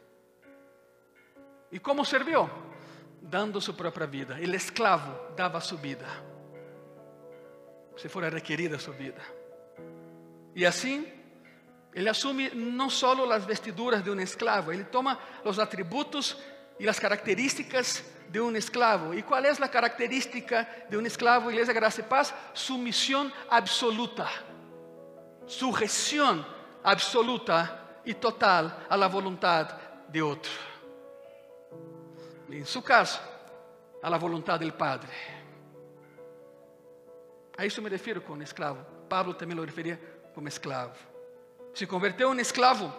E 1.72 1.80
como 1.80 2.06
serviu? 2.06 2.50
Dando 3.22 3.60
sua 3.60 3.74
própria 3.74 4.08
vida. 4.08 4.40
Ele 4.40 4.56
esclavo 4.56 5.14
dava 5.36 5.60
sua 5.60 5.78
vida. 5.78 6.06
Se 7.98 8.08
fora 8.08 8.30
requerida 8.30 8.80
sua 8.80 8.94
vida. 8.94 9.22
E 10.56 10.66
assim, 10.66 11.12
ele 11.94 12.10
assume 12.10 12.50
não 12.52 12.90
só 12.90 13.14
as 13.32 13.46
vestiduras 13.46 14.04
de 14.04 14.10
um 14.10 14.20
esclavo, 14.20 14.72
ele 14.72 14.84
toma 14.84 15.20
os 15.44 15.60
atributos 15.60 16.38
e 16.84 16.90
as 16.90 17.00
características 17.00 18.04
de 18.28 18.42
um 18.42 18.54
esclavo. 18.58 19.14
E 19.14 19.24
qual 19.24 19.42
é 19.42 19.50
a 19.50 19.68
característica 19.70 20.68
de 20.90 20.98
um 20.98 21.06
esclavo, 21.06 21.50
Igreja 21.50 21.72
Graça 21.72 22.02
e 22.02 22.04
Paz? 22.04 22.34
Sumisión 22.54 23.32
absoluta, 23.50 24.28
sujeção 25.48 26.46
absoluta 26.84 28.02
e 28.06 28.14
total 28.14 28.82
a 28.90 28.98
la 28.98 29.08
voluntad 29.08 29.80
de 30.10 30.22
outro. 30.22 30.52
Em 32.50 32.66
seu 32.66 32.82
caso, 32.82 33.18
a 34.02 34.10
la 34.10 34.18
voluntad 34.18 34.60
del 34.60 34.74
Padre. 34.74 35.10
A 37.58 37.66
isso 37.66 37.82
me 37.82 37.90
refiro 37.90 38.20
com 38.20 38.42
esclavo. 38.42 38.86
Pablo 39.08 39.34
também 39.34 39.56
lo 39.56 39.64
referia 39.64 39.98
como 40.36 40.50
esclavo. 40.50 40.98
Se 41.74 41.88
converteu 41.88 42.36
em 42.36 42.42
esclavo 42.42 42.94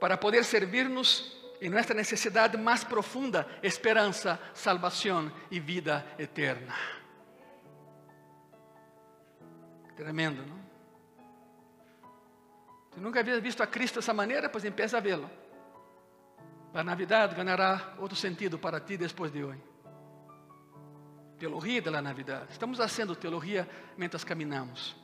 para 0.00 0.16
poder 0.16 0.44
servir-nos 0.46 1.41
em 1.62 1.70
nossa 1.70 1.94
necessidade 1.94 2.56
mais 2.56 2.84
profunda, 2.84 3.48
esperança, 3.62 4.38
salvação 4.52 5.32
e 5.50 5.58
vida 5.58 6.04
eterna. 6.18 6.74
Tremendo, 9.96 10.44
não? 10.44 10.60
Se 12.92 13.00
nunca 13.00 13.20
havia 13.20 13.40
visto 13.40 13.62
a 13.62 13.66
Cristo 13.66 13.96
dessa 13.96 14.12
maneira, 14.12 14.48
pois 14.48 14.64
empieza 14.64 14.98
a 14.98 15.00
vê-lo. 15.00 15.30
A 16.74 16.84
Navidade 16.84 17.34
ganhará 17.34 17.94
outro 17.98 18.16
sentido 18.16 18.58
para 18.58 18.80
ti 18.80 18.96
depois 18.96 19.32
de 19.32 19.42
hoje. 19.42 19.62
Teologia 21.38 21.80
da 21.80 22.02
Navidade. 22.02 22.50
Estamos 22.50 22.76
fazendo 22.76 23.16
teologia 23.16 23.68
enquanto 23.96 24.26
caminhamos 24.26 25.02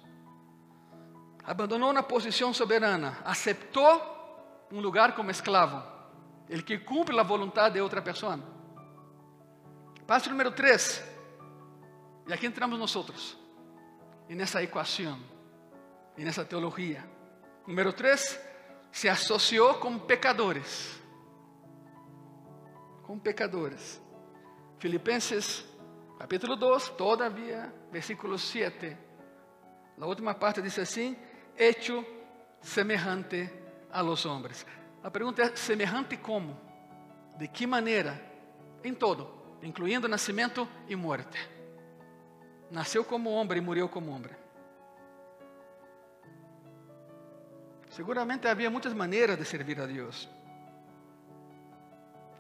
abandonou 1.49 1.91
uma 1.91 2.03
posição 2.03 2.53
soberana, 2.53 3.17
aceitou 3.25 4.67
um 4.71 4.81
lugar 4.81 5.15
como 5.15 5.31
esclavo, 5.31 5.83
ele 6.49 6.63
que 6.63 6.79
cumpre 6.79 7.19
a 7.19 7.23
vontade 7.23 7.75
de 7.75 7.81
outra 7.81 8.01
pessoa. 8.01 8.39
Passo 10.07 10.31
número 10.31 10.51
3, 10.51 11.05
e 12.27 12.33
aqui 12.33 12.47
entramos 12.47 12.79
nós 12.79 13.37
nessa 14.29 14.63
equação, 14.63 15.19
nessa 16.17 16.45
teologia. 16.45 17.05
Número 17.67 17.93
3, 17.93 18.41
se 18.91 19.09
associou 19.09 19.75
com 19.75 19.99
pecadores. 19.99 21.03
Com 23.03 23.19
pecadores. 23.19 24.01
Filipenses 24.79 25.65
capítulo 26.19 26.57
2, 26.57 26.91
todavia, 26.91 27.73
versículo 27.93 28.39
7. 28.39 28.97
A 30.01 30.07
última 30.07 30.35
parte 30.35 30.61
diz 30.61 30.79
assim: 30.79 31.17
hecho 31.57 32.05
semejante 32.61 33.51
a 33.91 34.01
los 34.03 34.27
hombres. 34.27 34.67
A 35.03 35.11
pergunta 35.11 35.43
é: 35.43 35.57
semejante 35.57 36.17
como? 36.17 36.59
De 37.37 37.49
que 37.49 37.67
maneira? 37.67 38.21
Em 38.83 38.95
todo, 38.95 39.29
incluindo 39.63 40.09
nascimento 40.09 40.69
e 40.89 40.97
morte. 40.97 41.39
Nasceu 42.71 43.05
como 43.05 43.31
homem 43.31 43.59
e 43.59 43.61
morreu 43.61 43.89
como 43.89 44.11
homem. 44.13 44.31
Seguramente 47.91 48.47
havia 48.47 48.71
muitas 48.71 48.93
maneiras 48.93 49.39
de 49.39 49.45
servir 49.45 49.81
a 49.81 49.87
Deus. 49.87 50.29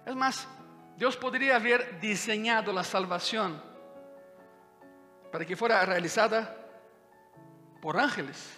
É 0.05 0.14
mais, 0.14 0.47
Deus 0.97 1.16
poderia 1.16 1.57
haver 1.57 1.94
desenhado 1.94 2.77
a 2.79 2.85
salvação 2.85 3.61
para 5.31 5.44
que 5.44 5.57
fuera 5.57 5.85
realizada 5.85 6.44
por 7.81 7.97
ángeles. 7.97 8.57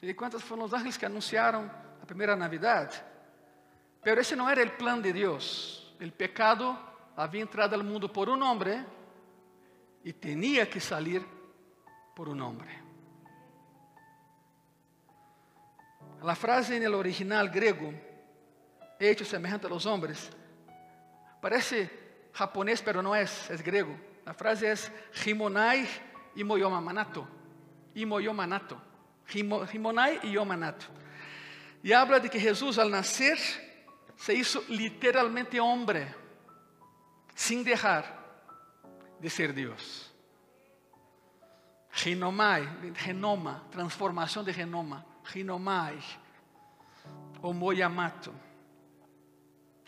E 0.00 0.12
quantos 0.14 0.42
foram 0.42 0.64
os 0.64 0.74
ángeles 0.74 0.96
que 0.96 1.06
anunciaram 1.06 1.70
primeira 2.12 2.36
Navidade? 2.36 3.02
Pero 4.02 4.20
esse 4.20 4.36
não 4.36 4.46
era 4.46 4.62
o 4.62 4.70
plano 4.76 5.00
de 5.00 5.14
Deus. 5.14 5.96
O 5.98 6.12
pecado 6.12 6.78
havia 7.16 7.40
entrado 7.40 7.74
ao 7.74 7.82
mundo 7.82 8.06
por 8.06 8.28
um 8.28 8.42
homem 8.42 8.84
e 10.04 10.12
tinha 10.12 10.66
que 10.66 10.78
sair 10.78 11.24
por 12.14 12.28
um 12.28 12.38
homem. 12.44 12.82
A 16.20 16.34
frase 16.34 16.78
no 16.78 16.98
original 16.98 17.48
grego, 17.48 17.94
hecho 19.00 19.24
semejante 19.24 19.66
a 19.66 19.70
los 19.70 19.86
hombres, 19.86 20.30
parece 21.40 21.90
japonês, 22.34 22.82
pero 22.82 23.00
não 23.02 23.14
é, 23.14 23.24
é 23.24 23.56
grego. 23.56 23.98
A 24.26 24.34
frase 24.34 24.66
é 24.66 24.74
himonai 25.26 25.88
imoyomanato. 26.36 27.26
Imoyomanato. 27.94 28.78
Rimonai 29.24 30.20
e 30.24 30.34
Yomanato. 30.36 31.01
E 31.82 31.92
habla 31.92 32.20
de 32.20 32.28
que 32.28 32.38
Jesus, 32.38 32.78
al 32.78 32.90
nascer, 32.90 33.38
se 34.16 34.34
hizo 34.34 34.64
literalmente 34.68 35.58
homem, 35.60 36.06
sem 37.34 37.62
deixar 37.62 38.04
de 39.18 39.28
ser 39.28 39.52
Deus. 39.52 40.10
Genomai, 41.92 42.68
genoma, 42.94 43.64
transformação 43.70 44.44
de 44.44 44.52
genoma. 44.52 45.04
Genomai, 45.32 45.98
homoyamato. 47.42 48.32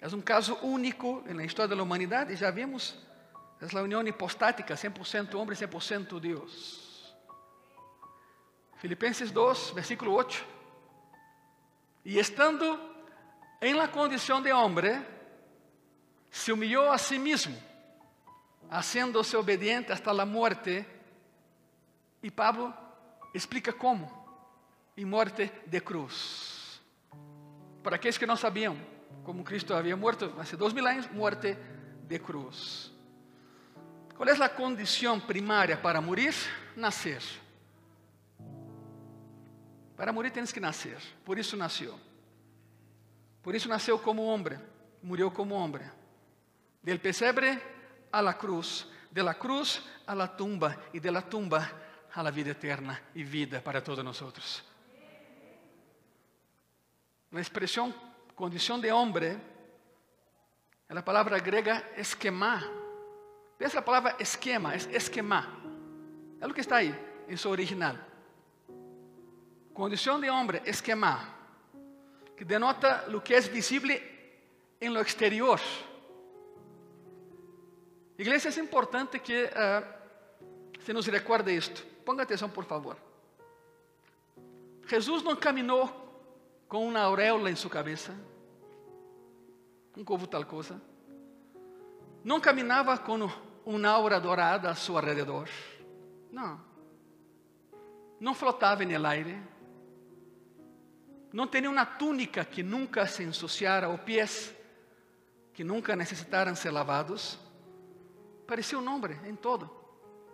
É 0.00 0.08
um 0.08 0.20
caso 0.20 0.54
único 0.62 1.22
na 1.28 1.44
história 1.44 1.74
da 1.74 1.82
humanidade, 1.82 2.36
já 2.36 2.50
vimos, 2.50 2.94
é 3.60 3.78
a 3.78 3.82
união 3.82 4.06
hipostática, 4.06 4.74
100% 4.74 5.34
homem, 5.34 5.56
100% 5.56 6.20
Deus. 6.20 7.14
Filipenses 8.76 9.30
2, 9.30 9.70
versículo 9.70 10.12
8. 10.12 10.53
E 12.04 12.18
estando 12.18 12.78
em 13.60 13.74
la 13.74 13.88
condição 13.88 14.42
de 14.42 14.52
homem, 14.52 15.04
se 16.30 16.52
humilhou 16.52 16.90
a 16.90 16.98
si 16.98 17.18
mesmo, 17.18 17.56
haciéndose 18.70 19.36
obediente 19.36 19.92
hasta 19.92 20.12
la 20.12 20.26
muerte. 20.26 20.84
E 22.22 22.30
Pablo 22.30 22.74
explica 23.32 23.72
como: 23.72 24.10
em 24.96 25.04
morte 25.04 25.50
de 25.66 25.80
cruz. 25.80 26.80
Para 27.82 27.96
aqueles 27.96 28.18
que 28.18 28.26
não 28.26 28.36
sabiam 28.36 28.76
como 29.24 29.44
Cristo 29.44 29.74
havia 29.74 29.96
morto 29.96 30.34
há 30.38 30.56
dois 30.56 30.72
mil 30.72 30.86
anos, 30.86 31.10
morte 31.10 31.56
de 32.06 32.18
cruz. 32.18 32.92
¿Cuál 34.16 34.28
es 34.28 34.38
la 34.38 34.48
condición 34.48 35.20
primaria 35.20 35.80
para 35.80 36.00
morir? 36.00 36.34
Nacer. 36.76 37.22
Para 39.96 40.12
morir 40.12 40.32
tienes 40.32 40.52
que 40.52 40.60
nacer. 40.60 40.98
Por 41.24 41.38
isso 41.38 41.56
nasceu. 41.56 41.98
Por 43.42 43.54
isso 43.54 43.68
nasceu 43.68 43.98
como 43.98 44.24
homem. 44.24 44.58
Murió 45.02 45.32
como 45.32 45.54
homem. 45.54 45.82
Del 46.82 47.00
pesebre 47.00 47.60
a 48.10 48.22
la 48.22 48.34
cruz. 48.34 48.88
De 49.10 49.22
la 49.22 49.34
cruz 49.34 49.82
a 50.06 50.14
la 50.14 50.36
tumba. 50.36 50.76
Y 50.92 51.00
de 51.00 51.10
la 51.10 51.22
tumba 51.22 51.70
a 52.12 52.22
la 52.22 52.30
vida 52.30 52.52
eterna 52.52 53.00
y 53.14 53.24
vida 53.24 53.60
para 53.60 53.82
todos 53.82 54.04
nosotros. 54.04 54.64
La 57.30 57.40
expresión 57.40 57.94
condición 58.34 58.80
de 58.80 58.92
hombre 58.92 59.36
es 60.88 60.94
la 60.94 61.04
palabra 61.04 61.38
griega 61.38 61.90
esquema. 61.96 62.62
¿Ves 63.58 63.74
la 63.74 63.84
palabra 63.84 64.16
esquema? 64.18 64.74
Es 64.74 64.86
esquema. 64.86 65.60
Es 66.40 66.46
lo 66.46 66.54
que 66.54 66.60
está 66.60 66.76
ahí 66.76 66.94
en 67.28 67.38
su 67.38 67.48
original. 67.48 68.13
Condición 69.74 70.20
de 70.20 70.30
hombre, 70.30 70.62
esquema, 70.64 71.34
que 72.36 72.44
denota 72.44 73.06
lo 73.08 73.24
que 73.24 73.36
es 73.36 73.52
visible 73.52 74.00
en 74.80 74.94
lo 74.94 75.00
exterior. 75.00 75.58
Iglesia, 78.16 78.50
es 78.50 78.58
importante 78.58 79.20
que 79.20 79.46
uh, 79.46 80.80
se 80.80 80.94
nos 80.94 81.08
recuerde 81.08 81.56
esto. 81.56 81.82
Ponga 82.04 82.22
atenção, 82.22 82.48
por 82.48 82.64
favor. 82.64 82.96
Jesus 84.86 85.24
não 85.24 85.34
caminhou 85.34 85.90
com 86.68 86.86
uma 86.86 87.00
auréola 87.00 87.50
em 87.50 87.56
sua 87.56 87.70
cabeça, 87.70 88.14
um 89.96 90.04
covo 90.04 90.28
tal 90.28 90.44
coisa. 90.44 90.80
Não 92.22 92.40
caminhava 92.40 92.96
com 92.98 93.28
uma 93.66 93.88
aura 93.88 94.20
dourada 94.20 94.70
a 94.70 94.74
seu 94.76 94.94
redor. 94.94 95.48
Não. 96.30 96.60
Não 98.20 98.34
flotava 98.34 98.84
no 98.84 99.06
aire. 99.06 99.53
Não 101.34 101.48
tinha 101.48 101.68
uma 101.68 101.84
túnica 101.84 102.44
que 102.44 102.62
nunca 102.62 103.08
se 103.08 103.24
ensuciara, 103.24 103.88
ou 103.88 103.98
pés 103.98 104.54
que 105.52 105.64
nunca 105.64 105.96
necessitaram 105.96 106.54
ser 106.54 106.70
lavados. 106.70 107.36
Parecia 108.46 108.78
um 108.78 108.88
homem 108.88 109.18
em 109.26 109.34
todo. 109.34 109.68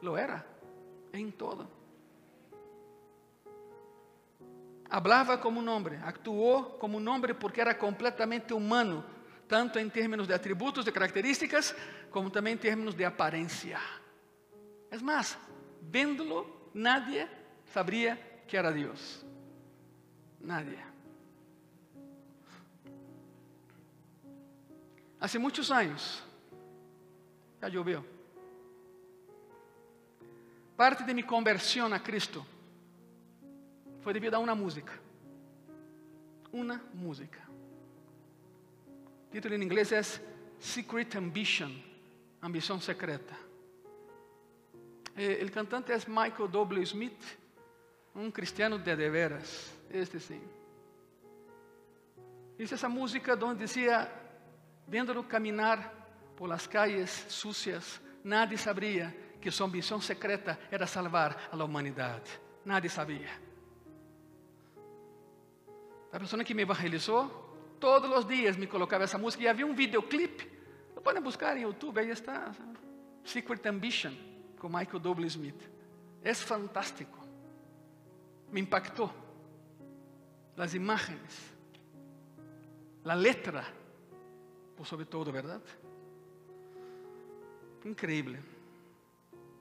Lo 0.03 0.15
era 0.15 0.47
em 1.11 1.31
todo. 1.31 1.67
Hablava 4.91 5.39
como 5.39 5.59
um 5.59 5.71
homem, 5.71 5.99
actuou 6.03 6.65
como 6.65 7.01
um 7.01 7.09
homem 7.09 7.35
porque 7.35 7.63
era 7.63 7.75
completamente 7.75 8.53
humano, 8.53 9.03
tanto 9.49 9.79
em 9.79 9.89
termos 9.89 10.27
de 10.27 10.35
atributos, 10.35 10.85
de 10.85 10.93
características, 10.93 11.75
como 12.11 12.29
também 12.29 12.53
em 12.53 12.59
termos 12.59 12.95
de 12.95 13.07
aparência. 13.07 13.81
É 14.91 14.99
mais, 14.99 15.39
vendo-lo, 15.81 16.71
nadie 16.75 17.27
sabia 17.73 18.21
que 18.47 18.55
era 18.55 18.71
Deus. 18.71 19.25
Nadie. 20.39 20.90
Há 25.21 25.39
muitos 25.39 25.71
anos, 25.71 26.23
já 27.61 27.71
choveu. 27.71 28.03
Parte 30.75 31.05
de 31.05 31.13
mi 31.13 31.23
conversión 31.23 31.93
a 31.93 32.03
Cristo 32.03 32.47
fue 34.03 34.15
debido 34.15 34.37
a 34.37 34.39
una 34.39 34.55
música. 34.55 34.93
Una 36.53 36.83
música. 36.95 37.39
El 39.27 39.31
título 39.31 39.55
en 39.57 39.63
inglés 39.63 39.93
es 39.93 40.23
Secret 40.59 41.15
Ambition, 41.17 41.71
ambición 42.41 42.81
secreta. 42.81 43.37
Eh, 45.15 45.37
el 45.39 45.51
cantante 45.51 45.93
es 45.93 46.09
Michael 46.09 46.51
W. 46.51 46.87
Smith, 46.87 47.23
un 48.15 48.33
cristiano 48.33 48.79
de 48.79 48.97
de 48.97 49.11
veras, 49.11 49.75
este 49.91 50.19
sí. 50.19 50.41
Hice 52.59 52.75
esa 52.75 52.89
música 52.89 53.37
donde 53.37 53.63
decía, 53.63 54.20
viéndolo 54.87 55.27
caminar 55.27 55.93
por 56.37 56.49
las 56.49 56.67
calles 56.67 57.11
sucias, 57.29 58.01
nadie 58.25 58.57
sabría 58.57 59.15
que 59.41 59.51
sua 59.51 59.67
ambição 59.67 60.01
secreta 60.01 60.59
era 60.71 60.87
salvar 60.87 61.49
a 61.51 61.65
humanidade. 61.65 62.31
Nadie 62.65 62.91
sabia. 62.91 63.31
A 66.13 66.19
pessoa 66.19 66.45
que 66.45 66.55
me 66.55 66.63
evangelizou, 66.63 67.77
todos 67.79 68.11
os 68.11 68.27
dias 68.27 68.57
me 68.57 68.67
colocava 68.67 69.05
essa 69.05 69.17
música 69.17 69.45
e 69.45 69.49
havia 69.49 69.67
um 69.67 69.75
videoclipe. 69.75 70.51
Podem 71.03 71.23
buscar 71.23 71.57
em 71.57 71.63
YouTube, 71.63 71.99
aí 71.99 72.11
está. 72.11 72.53
Secret 73.25 73.67
Ambition, 73.67 74.13
com 74.59 74.69
Michael 74.69 74.99
W. 74.99 75.27
Smith. 75.27 75.71
É 76.23 76.35
fantástico. 76.35 77.19
Me 78.51 78.61
impactou. 78.61 79.11
As 80.59 80.75
imagens, 80.75 81.55
a 83.03 83.15
letra, 83.15 83.65
por 84.81 84.87
sobre 84.87 85.05
todo, 85.05 85.31
verdade? 85.31 85.63
Incrível. 87.85 88.39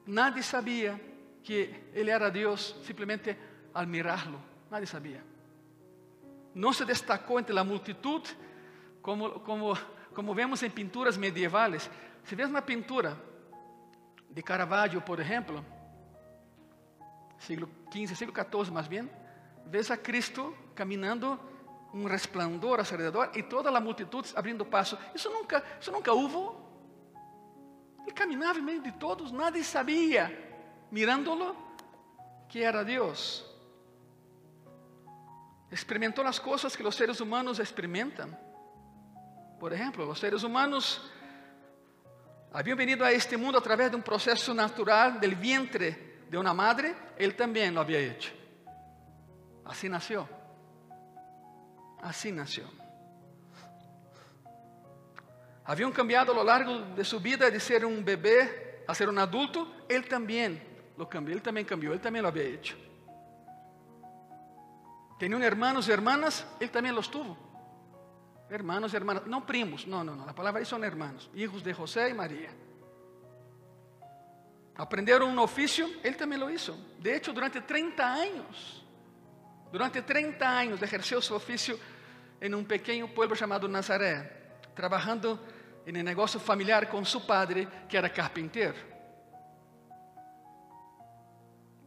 Nadie 0.07 0.41
sabia 0.41 0.97
que 1.43 1.75
ele 1.93 2.09
era 2.09 2.31
Deus 2.31 2.73
simplesmente 2.85 3.37
al 3.73 3.85
mirarlo. 3.85 4.39
Nadie 4.71 4.87
sabia. 4.87 5.21
Não 6.55 6.71
se 6.71 6.85
destacou 6.85 7.37
entre 7.37 7.59
a 7.59 7.65
multitud 7.65 8.23
como, 9.01 9.41
como, 9.41 9.77
como 10.13 10.33
vemos 10.33 10.63
em 10.63 10.69
pinturas 10.69 11.17
medievales. 11.17 11.91
Se 12.23 12.33
vês 12.33 12.49
uma 12.49 12.61
pintura 12.61 13.21
de 14.29 14.41
Caravaggio, 14.41 15.01
por 15.01 15.19
exemplo, 15.19 15.65
siglo 17.39 17.67
XV, 17.91 18.15
siglo 18.15 18.33
XIV 18.33 18.71
mais 18.71 18.87
bem, 18.87 19.09
vês 19.65 19.91
a 19.91 19.97
Cristo 19.97 20.55
caminhando 20.73 21.37
um 21.93 22.05
resplandor 22.05 22.79
alrededor 22.79 23.31
e 23.35 23.41
toda 23.41 23.69
a 23.69 23.81
multitud 23.81 24.27
abrindo 24.35 24.65
passo. 24.65 24.97
Isso 25.13 25.29
nunca, 25.29 25.63
isso 25.79 25.91
nunca 25.91 26.13
houve 26.13 26.57
Ele 28.03 28.11
caminhava 28.11 28.59
em 28.59 28.61
meio 28.61 28.81
de 28.81 28.91
todos, 28.93 29.31
nadie 29.31 29.63
sabia, 29.63 30.31
mirándolo, 30.91 31.55
que 32.47 32.61
era 32.61 32.83
Deus. 32.83 33.45
Experimentou 35.71 36.25
as 36.25 36.39
coisas 36.39 36.75
que 36.75 36.83
os 36.83 36.95
seres 36.95 37.19
humanos 37.19 37.59
experimentam. 37.59 38.35
Por 39.59 39.71
exemplo, 39.71 40.09
os 40.09 40.19
seres 40.19 40.43
humanos 40.43 41.01
haviam 42.51 42.77
venido 42.77 43.03
a 43.03 43.11
este 43.11 43.37
mundo 43.37 43.57
a 43.57 43.61
través 43.61 43.91
de 43.91 43.97
um 43.97 44.01
processo 44.01 44.53
natural 44.53 45.19
del 45.19 45.35
vientre 45.35 46.23
de 46.29 46.37
uma 46.37 46.53
madre, 46.53 46.95
ele 47.17 47.33
também 47.33 47.71
lo 47.71 47.79
havia 47.79 47.99
hecho. 47.99 48.33
Assim 49.65 49.89
nasceu. 49.89 50.38
Assim 52.01 52.31
nasceu. 52.31 52.67
Haviam 55.65 55.91
cambiado 55.91 56.31
a 56.31 56.33
lo 56.33 56.43
largo 56.43 56.95
de 56.95 57.03
sua 57.03 57.19
vida 57.19 57.51
de 57.51 57.59
ser 57.59 57.85
um 57.85 58.01
bebê 58.01 58.83
a 58.87 58.93
ser 58.95 59.07
um 59.07 59.19
adulto, 59.19 59.67
ele 59.87 60.03
também 60.03 60.59
lo 60.97 61.05
cambiou, 61.05 61.33
ele 61.33 61.41
também 61.41 61.63
cambiou, 61.63 61.93
ele 61.93 62.01
também 62.01 62.21
lo 62.21 62.27
havia 62.27 62.43
hecho. 62.43 62.75
Tinham 65.19 65.39
hermanos 65.43 65.87
e 65.87 65.91
hermanas, 65.91 66.43
ele 66.59 66.71
também 66.71 66.91
los 66.91 67.07
tuvo. 67.07 67.37
Hermanos 68.49 68.93
e 68.93 68.95
hermanas, 68.95 69.27
não 69.27 69.41
primos, 69.41 69.85
não, 69.85 70.03
não, 70.03 70.15
não, 70.15 70.27
a 70.27 70.33
palavra 70.33 70.59
aí 70.59 70.65
são 70.65 70.83
hermanos, 70.83 71.29
hijos 71.35 71.61
de 71.61 71.71
José 71.71 72.09
e 72.09 72.15
Maria. 72.15 72.49
Aprenderam 74.75 75.27
um 75.27 75.39
ofício, 75.39 75.87
ele 76.03 76.15
também 76.15 76.39
lo 76.39 76.49
hizo. 76.49 76.73
De 76.97 77.11
hecho, 77.11 77.31
durante 77.31 77.61
30 77.61 78.03
anos, 78.03 78.83
durante 79.71 80.01
30 80.01 80.47
anos, 80.47 80.81
exerceu 80.81 81.21
seu 81.21 81.35
ofício 81.35 81.79
em 82.41 82.53
um 82.55 82.63
pequeno 82.63 83.07
pueblo 83.09 83.35
chamado 83.35 83.67
Nazaré, 83.67 84.31
trabalhando 84.73 85.39
en 85.85 85.95
el 85.95 86.03
negocio 86.03 86.39
familiar 86.39 86.89
con 86.89 87.05
su 87.05 87.25
padre, 87.25 87.67
que 87.87 87.97
era 87.97 88.11
carpintero. 88.11 88.75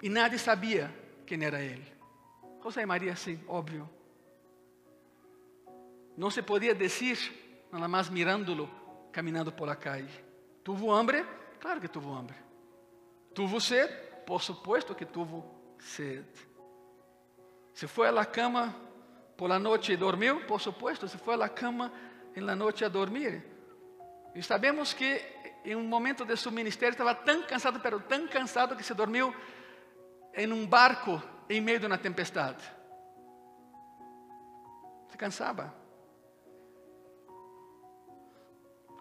Y 0.01 0.09
nadie 0.09 0.39
sabía 0.39 0.93
quién 1.27 1.43
era 1.43 1.61
él. 1.61 1.83
José 2.61 2.83
y 2.83 2.87
María, 2.87 3.17
sí, 3.17 3.43
obvio. 3.49 3.89
No 6.17 6.31
se 6.31 6.43
podía 6.43 6.75
decir, 6.75 7.65
nada 7.73 7.89
más 7.89 8.11
mirándolo, 8.11 8.69
caminando 9.11 9.55
por 9.55 9.77
calle. 9.79 10.25
¿Tuvo 10.63 10.95
hambre? 10.95 11.25
Claro 11.59 11.81
que 11.81 11.89
tuvo 11.89 12.15
hambre. 12.17 12.37
¿Tuvo 13.33 13.61
sed? 13.61 13.89
Por 14.27 14.41
supuesto 14.41 14.97
que 14.97 15.07
tuvo 15.07 15.75
sed. 15.79 16.25
¿Se 17.73 17.87
a 18.03 18.13
la 18.13 18.27
cama 18.27 18.75
por 19.37 19.49
la 19.49 19.59
noche 19.59 19.95
y 19.95 19.97
dormió? 19.97 20.47
Por 20.47 20.61
supuesto, 20.61 21.09
se 21.09 21.19
a 21.31 21.37
la 21.37 21.49
cama 21.49 21.91
en 22.35 22.47
la 22.47 22.55
noche 22.55 22.85
a 22.85 22.89
dormir. 22.89 23.53
E 24.35 24.43
sabemos 24.43 24.95
que 24.95 25.21
em 25.65 25.77
um 25.77 25.85
momento 25.85 26.25
de 26.25 26.37
seu 26.37 26.51
ministério 26.51 26.93
estava 26.93 27.15
tão 27.15 27.43
cansado, 27.43 27.81
pero 27.81 28.01
tão 28.01 28.27
cansado 28.29 28.75
que 28.77 28.83
se 28.83 28.95
dormiu 28.95 29.35
em 30.35 30.51
um 30.53 30.67
barco 30.67 31.23
em 31.49 31.61
meio 31.61 31.79
de 31.79 31.87
uma 31.87 31.99
tempestade. 31.99 32.63
Se 35.09 35.17
cansava. 35.19 35.75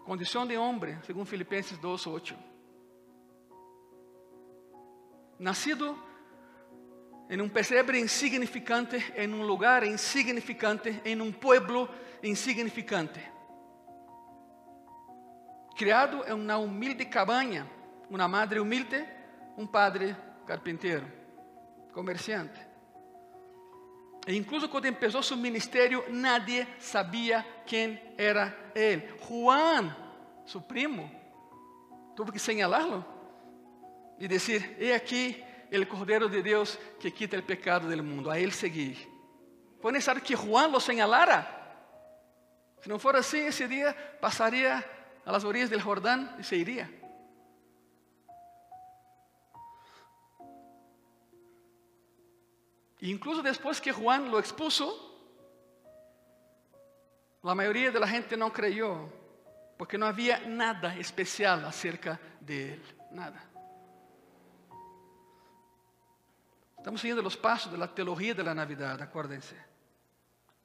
Condição 0.04 0.46
de 0.46 0.56
homem, 0.56 1.00
segundo 1.02 1.26
Filipenses 1.26 1.78
2, 1.78 2.06
8. 2.06 2.52
Em 7.28 7.40
um 7.40 7.48
pesebre 7.48 7.98
insignificante, 7.98 9.12
em 9.16 9.32
um 9.32 9.42
lugar 9.42 9.84
insignificante, 9.84 11.00
em 11.04 11.20
um 11.20 11.32
pueblo 11.32 11.88
insignificante. 12.22 13.20
Criado 15.76 16.22
em 16.26 16.32
uma 16.32 16.58
humilde 16.58 17.04
cabanha, 17.06 17.66
uma 18.10 18.28
madre 18.28 18.60
humilde, 18.60 19.04
um 19.56 19.66
padre 19.66 20.14
carpinteiro, 20.46 21.10
comerciante. 21.92 22.60
E 24.26 24.36
incluso 24.36 24.68
quando 24.68 24.92
começou 24.94 25.22
seu 25.22 25.36
ministério, 25.36 26.04
nadie 26.08 26.66
sabia 26.78 27.44
quem 27.66 28.00
era 28.16 28.56
ele. 28.74 29.08
Juan, 29.26 29.96
seu 30.46 30.60
primo, 30.60 31.10
teve 32.16 32.32
que 32.32 32.38
señalarlo 32.38 33.04
e 34.18 34.28
dizer: 34.28 34.76
He 34.78 34.94
aqui 34.94 35.42
o 35.80 35.86
Cordeiro 35.86 36.28
de 36.28 36.42
Deus 36.42 36.78
que 37.00 37.10
quita 37.10 37.38
o 37.38 37.42
pecado 37.42 37.88
do 37.88 38.02
mundo. 38.02 38.30
A 38.30 38.38
ele 38.38 38.52
seguir. 38.52 39.08
Foi 39.80 39.90
necessário 39.92 40.20
que 40.22 40.36
Juan 40.36 40.68
lo 40.68 40.80
señalara. 40.80 41.46
Se 42.80 42.88
não 42.88 42.98
for 42.98 43.16
assim, 43.16 43.46
esse 43.46 43.66
dia 43.66 43.94
passaria 44.20 44.84
a 45.24 45.32
las 45.32 45.44
orillas 45.44 45.70
del 45.70 45.80
Jordão 45.80 46.28
e 46.38 46.42
se 46.44 46.56
iria. 46.56 46.90
E 53.00 53.10
incluso 53.10 53.42
depois 53.42 53.80
que 53.80 53.92
Juan 53.92 54.30
lo 54.30 54.38
expuso, 54.38 54.86
a 57.42 57.54
maioria 57.54 57.90
da 57.90 58.06
gente 58.06 58.36
não 58.36 58.50
creyó, 58.50 59.08
porque 59.76 59.98
não 59.98 60.06
havia 60.06 60.38
nada 60.46 60.96
especial 60.96 61.66
acerca 61.66 62.20
de 62.40 62.74
él, 62.74 62.80
nada. 63.10 63.51
Estamos 66.82 67.00
siguiendo 67.00 67.22
los 67.22 67.36
pasos 67.36 67.70
de 67.70 67.78
la 67.78 67.86
teología 67.86 68.34
de 68.34 68.42
la 68.42 68.52
Navidad, 68.52 69.00
acuérdense. 69.00 69.54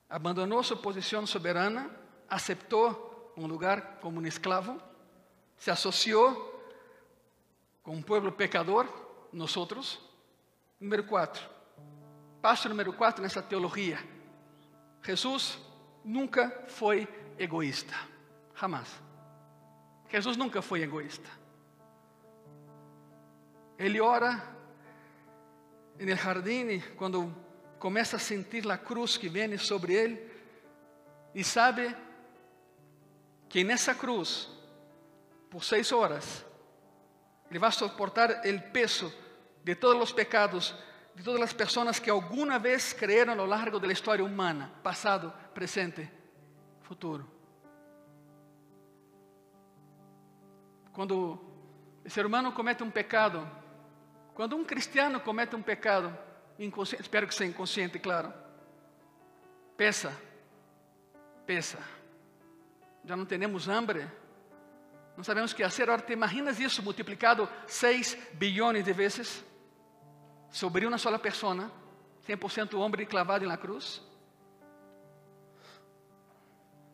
Abandonó 0.09 0.63
su 0.63 0.81
posición 0.81 1.27
soberana, 1.27 1.91
aceptó 2.27 3.33
un 3.35 3.47
lugar 3.47 3.99
como 4.01 4.17
un 4.17 4.25
esclavo, 4.25 4.81
se 5.55 5.69
asoció 5.69 6.59
con 7.83 7.97
un 7.97 8.03
pueblo 8.03 8.35
pecador, 8.35 8.87
nosotros. 9.31 10.03
Número 10.79 11.05
cuatro, 11.05 11.43
paso 12.41 12.67
número 12.67 12.97
cuatro 12.97 13.21
nessa 13.21 13.43
teología. 13.43 13.99
Jesús 15.03 15.59
nunca 16.03 16.65
foi 16.65 17.07
egoísta, 17.37 17.93
jamás. 18.55 18.89
Jesus 20.09 20.35
nunca 20.35 20.63
foi 20.63 20.81
egoísta. 20.81 21.29
Ele 23.77 24.01
ora 24.01 24.56
en 25.99 26.09
el 26.09 26.17
jardín 26.17 26.83
cuando 26.97 27.31
comienza 27.79 28.17
a 28.17 28.19
sentir 28.19 28.65
la 28.65 28.77
cruz 28.77 29.17
que 29.17 29.29
viene 29.29 29.57
sobre 29.57 30.03
él 30.03 30.31
y 31.33 31.43
sabe 31.43 31.95
que 33.49 33.61
en 33.61 33.71
esa 33.71 33.95
cruz, 33.95 34.49
por 35.49 35.63
seis 35.63 35.91
horas, 35.91 36.43
ele 37.49 37.59
vai 37.59 37.71
soportar 37.71 38.41
el 38.43 38.61
peso 38.71 39.13
de 39.63 39.75
todos 39.75 39.97
los 39.97 40.11
pecados 40.11 40.75
de 41.17 41.23
todas 41.23 41.39
las 41.39 41.53
personas 41.53 41.99
que 41.99 42.11
alguna 42.11 42.59
vez 42.59 42.93
creyeron 42.93 43.31
a 43.31 43.35
lo 43.35 43.47
largo 43.47 43.79
de 43.79 43.87
la 43.87 43.93
historia 43.93 44.23
humana, 44.23 44.71
pasado, 44.83 45.33
presente, 45.51 46.07
futuro. 46.83 47.25
Quando 50.93 51.41
o 52.05 52.09
ser 52.09 52.23
humano 52.23 52.53
comete 52.53 52.83
um 52.83 52.91
pecado, 52.91 53.49
quando 54.37 54.55
um 54.55 54.63
cristiano 54.63 55.19
comete 55.19 55.55
um 55.55 55.63
pecado, 55.63 56.15
espero 56.99 57.25
que 57.25 57.33
seja 57.33 57.49
inconsciente, 57.49 57.97
claro, 57.97 58.31
pesa, 59.75 60.15
pesa. 61.43 61.79
Já 63.03 63.15
não 63.15 63.25
temos 63.25 63.67
hambre, 63.67 64.07
não 65.15 65.23
sabemos 65.23 65.51
o 65.51 65.55
que 65.55 65.63
fazer. 65.63 65.89
Agora, 65.89 66.03
te 66.03 66.13
imaginas 66.13 66.59
isso 66.59 66.83
multiplicado 66.83 67.49
6 67.65 68.15
bilhões 68.33 68.85
de 68.85 68.93
vezes 68.93 69.43
sobre 70.51 70.85
uma 70.85 70.99
sola 70.99 71.17
pessoa, 71.17 71.71
100% 72.27 72.77
homem 72.77 73.07
clavado 73.07 73.47
na 73.47 73.57
cruz? 73.57 74.03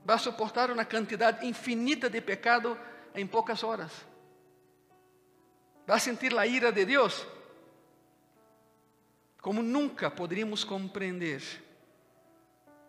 Vai 0.06 0.18
suportar 0.18 0.72
uma 0.72 0.86
quantidade 0.86 1.46
infinita 1.46 2.10
de 2.10 2.22
pecado 2.22 2.80
em 3.14 3.28
poucas 3.28 3.66
horas. 3.66 3.92
Vai 5.86 6.00
sentir 6.00 6.34
a 6.40 6.48
ira 6.48 6.72
de 6.72 6.86
Deus 6.86 7.33
como 9.44 9.62
nunca 9.62 10.10
poderíamos 10.10 10.64
compreender. 10.64 11.44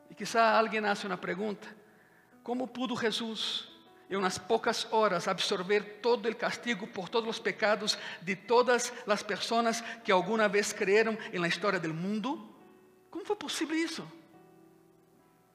E 0.08 0.14
quizá 0.14 0.56
alguém 0.56 0.86
hace 0.86 1.04
uma 1.04 1.18
pergunta: 1.18 1.66
como 2.44 2.68
pudo 2.68 2.96
Jesus, 2.96 3.68
em 4.08 4.16
umas 4.16 4.38
poucas 4.38 4.86
horas, 4.92 5.26
absorver 5.26 5.98
todo 6.00 6.28
o 6.28 6.36
castigo 6.36 6.86
por 6.86 7.08
todos 7.08 7.28
os 7.28 7.40
pecados 7.40 7.98
de 8.22 8.36
todas 8.36 8.92
as 9.04 9.22
pessoas 9.22 9.80
que 10.04 10.12
alguma 10.12 10.48
vez 10.48 10.72
creyeron 10.72 11.18
na 11.32 11.48
história 11.48 11.80
do 11.80 11.92
mundo? 11.92 12.48
Como 13.10 13.24
foi 13.24 13.34
possível 13.34 13.76
isso? 13.76 14.06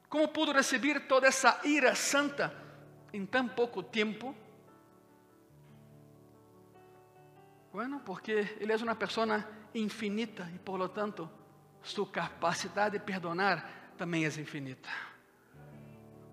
Como 0.09 0.27
pudo 0.27 0.51
receber 0.51 1.07
toda 1.07 1.27
essa 1.27 1.61
ira 1.63 1.95
santa 1.95 2.53
em 3.13 3.25
tão 3.25 3.47
pouco 3.47 3.81
tempo? 3.81 4.35
Bueno, 7.71 8.01
porque 8.01 8.57
ele 8.59 8.73
é 8.73 8.75
uma 8.75 8.95
pessoa 8.95 9.25
infinita 9.73 10.49
e, 10.53 10.59
por 10.59 10.77
lo 10.77 10.89
tanto, 10.89 11.29
sua 11.81 12.07
capacidade 12.07 12.97
de 12.97 13.03
perdonar 13.03 13.93
também 13.97 14.25
é 14.25 14.27
infinita, 14.27 14.89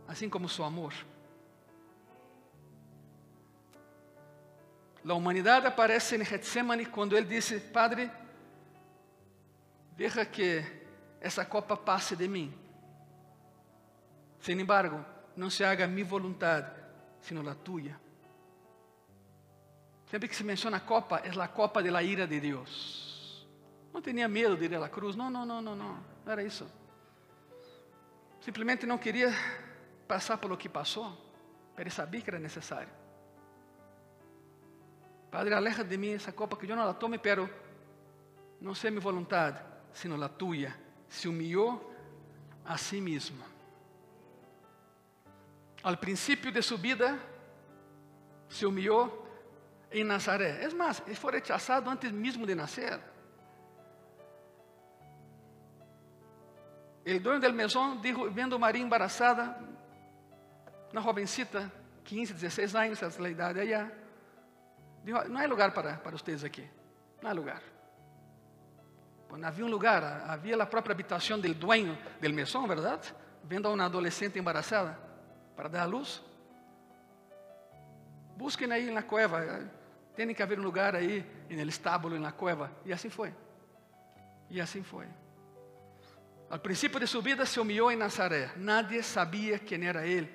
assim 0.07 0.29
como 0.29 0.49
seu 0.49 0.65
amor. 0.65 0.93
A 5.09 5.15
humanidade 5.15 5.67
aparece 5.67 6.17
em 6.17 6.25
Getsemane 6.25 6.87
quando 6.87 7.17
ele 7.17 7.27
disse: 7.27 7.61
Padre, 7.61 8.11
deixa 9.97 10.25
que 10.25 10.65
essa 11.21 11.45
copa 11.45 11.77
passe 11.77 12.17
de 12.17 12.27
mim. 12.27 12.53
Sin 14.41 14.61
embargo, 14.61 15.05
não 15.37 15.49
se 15.49 15.65
haga 15.65 15.87
minha 15.87 16.05
vontade, 16.05 16.71
sino 17.21 17.49
a 17.49 17.55
tua. 17.55 18.01
Sempre 20.07 20.29
que 20.29 20.37
se 20.37 20.45
menciona 20.45 20.77
a 20.77 20.81
copa, 20.81 21.21
é 21.25 21.31
a 21.31 21.49
copa 21.49 21.83
de 21.83 21.91
la 21.91 22.03
ira 22.03 22.27
de 22.27 22.41
Deus. 22.41 23.16
Não 23.97 24.03
tinha 24.03 24.29
medo 24.29 24.59
de 24.59 24.67
ir 24.67 24.75
à 24.75 24.91
cruz. 24.91 25.17
Não, 25.17 25.31
não, 25.31 25.47
não, 25.47 25.63
não, 25.63 25.75
não. 25.75 25.95
Não 26.23 26.31
era 26.31 26.43
isso. 26.43 26.67
Simplesmente 28.43 28.85
não 28.85 28.99
queria 28.99 29.33
passar 30.07 30.37
pelo 30.37 30.55
que 30.55 30.69
passou. 30.69 31.17
Ele 31.79 31.89
sabia 31.89 32.21
que 32.21 32.29
era 32.29 32.39
necessário. 32.39 32.91
Padre, 35.31 35.55
aleja 35.55 35.83
de 35.83 35.97
mim 35.97 36.13
essa 36.13 36.31
copa 36.31 36.59
que 36.59 36.71
eu 36.71 36.77
não 36.77 36.85
la 36.85 36.93
tome, 36.93 37.17
pero 37.17 37.49
não 38.61 38.75
sei 38.75 38.91
minha 38.91 39.01
vontade, 39.01 39.65
sino 39.95 40.23
a 40.23 40.29
tua. 40.29 40.75
Se 41.09 41.27
humilhou 41.27 41.91
a 42.67 42.77
si 42.77 43.01
mesmo. 43.01 43.43
Al 45.83 45.97
princípio 45.97 46.53
de 46.53 46.61
sua 46.61 46.77
vida, 46.77 47.19
se 48.47 48.67
humilhou 48.67 49.27
em 49.91 50.05
Nazaré. 50.05 50.63
É 50.63 50.69
mais, 50.75 51.03
ele 51.07 51.15
foi 51.15 51.33
rechazado 51.33 51.89
antes 51.89 52.13
mesmo 52.13 52.47
de 52.47 52.55
nascer. 52.55 53.16
El 57.07 57.23
dueño 57.23 57.39
del 57.39 57.53
mesón 57.53 58.03
dijo, 58.03 58.29
viendo 58.31 58.57
a 58.57 58.59
María 58.59 58.83
embarazada, 58.83 59.61
una 60.91 61.01
jovencita, 61.01 61.71
15, 62.03 62.33
16 62.33 62.75
años, 62.75 62.99
esa 62.99 63.07
es 63.07 63.21
la 63.21 63.29
edad 63.29 63.55
de 63.55 63.61
allá, 63.61 63.93
dijo, 65.05 65.23
no 65.27 65.39
hay 65.39 65.47
lugar 65.47 65.73
para, 65.73 66.03
para 66.03 66.17
ustedes 66.17 66.43
aquí, 66.43 66.69
no 67.23 67.29
hay 67.29 67.37
lugar. 67.37 67.63
Bueno, 69.29 69.47
havia 69.47 69.65
um 69.65 69.69
lugar, 69.69 70.03
havia 70.27 70.61
a 70.61 70.67
própria 70.67 70.95
habitação 70.95 71.41
do 71.41 71.55
dueño 71.55 71.97
del 72.21 72.33
mesón, 72.33 72.67
verdade? 72.67 73.15
Vendo 73.45 73.69
a 73.69 73.73
uma 73.73 73.85
adolescente 73.85 74.41
embarazada 74.41 74.99
para 75.55 75.69
dar 75.69 75.83
a 75.83 75.87
luz. 75.87 76.21
Busquem 78.37 78.71
aí 78.73 78.91
na 78.91 79.05
cueva, 79.05 79.71
tem 80.17 80.35
que 80.35 80.43
haver 80.43 80.59
um 80.59 80.63
lugar 80.65 80.97
aí, 80.97 81.25
no 81.49 81.63
estábulo, 81.69 82.19
na 82.19 82.33
cueva. 82.33 82.69
E 82.85 82.93
assim 82.93 83.11
foi. 83.11 83.33
E 84.51 84.61
assim 84.61 84.83
foi. 84.83 85.07
Al 86.49 86.61
princípio 86.61 87.01
de 87.01 87.07
sua 87.07 87.23
vida 87.23 87.45
se 87.45 87.59
humilhou 87.59 87.91
em 87.91 87.97
Nazaré. 87.97 88.51
Nadie 88.57 89.03
sabia 89.03 89.59
quem 89.59 89.87
era 89.87 90.07
ele. 90.07 90.31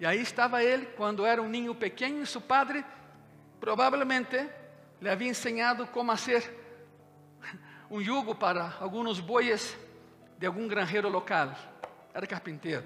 E 0.00 0.06
aí 0.06 0.20
estava 0.20 0.62
ele 0.62 0.86
quando 0.86 1.24
era 1.24 1.40
um 1.40 1.48
ninho 1.48 1.74
pequeno 1.74 2.22
e 2.22 2.26
seu 2.26 2.40
padre 2.40 2.84
provavelmente 3.60 4.48
lhe 5.00 5.08
havia 5.08 5.28
ensinado 5.28 5.86
como 5.86 6.10
fazer 6.10 6.58
um 7.88 8.02
jugo 8.02 8.34
para 8.34 8.74
alguns 8.80 9.20
bois 9.20 9.78
de 10.36 10.46
algum 10.46 10.66
granjeiro 10.66 11.08
local. 11.08 11.54
Era 12.12 12.26
carpinteiro. 12.26 12.84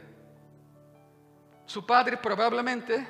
Seu 1.67 1.83
padre 1.83 2.17
provavelmente 2.19 3.07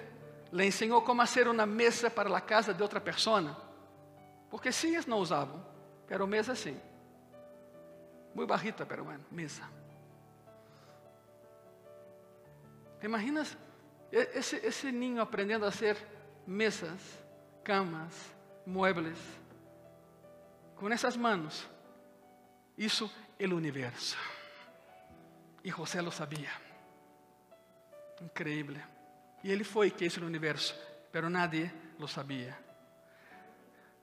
lhe 0.52 0.64
ensinou 0.64 1.02
como 1.02 1.20
fazer 1.26 1.48
uma 1.48 1.66
mesa 1.66 2.08
para 2.08 2.34
a 2.36 2.40
casa 2.40 2.72
de 2.72 2.82
outra 2.82 3.00
pessoa. 3.00 3.56
Porque 4.48 4.70
sillas 4.70 5.06
usavam, 5.08 5.64
Pero 6.06 6.26
mesa 6.26 6.54
sim. 6.54 6.80
Muito 8.36 8.50
bajita, 8.50 8.84
pero 8.84 9.02
bueno, 9.02 9.24
mesa. 9.30 9.66
¿Te 13.00 13.06
imaginas 13.06 13.56
esse, 14.12 14.58
esse 14.58 14.92
ninho 14.92 15.22
aprendendo 15.22 15.64
a 15.64 15.70
hacer 15.70 15.96
mesas, 16.46 17.00
camas, 17.64 18.14
muebles? 18.66 19.16
Com 20.76 20.92
essas 20.92 21.16
manos 21.16 21.66
hizo 22.76 23.10
el 23.38 23.54
universo. 23.54 24.18
E 25.64 25.70
José 25.70 26.02
lo 26.02 26.10
sabia. 26.10 26.52
Increíble. 28.20 28.84
E 29.42 29.50
ele 29.50 29.64
foi 29.64 29.90
que 29.90 30.04
hizo 30.04 30.20
o 30.20 30.26
universo, 30.26 30.76
pero 31.10 31.30
nadie 31.30 31.72
lo 31.98 32.06
sabia. 32.06 32.54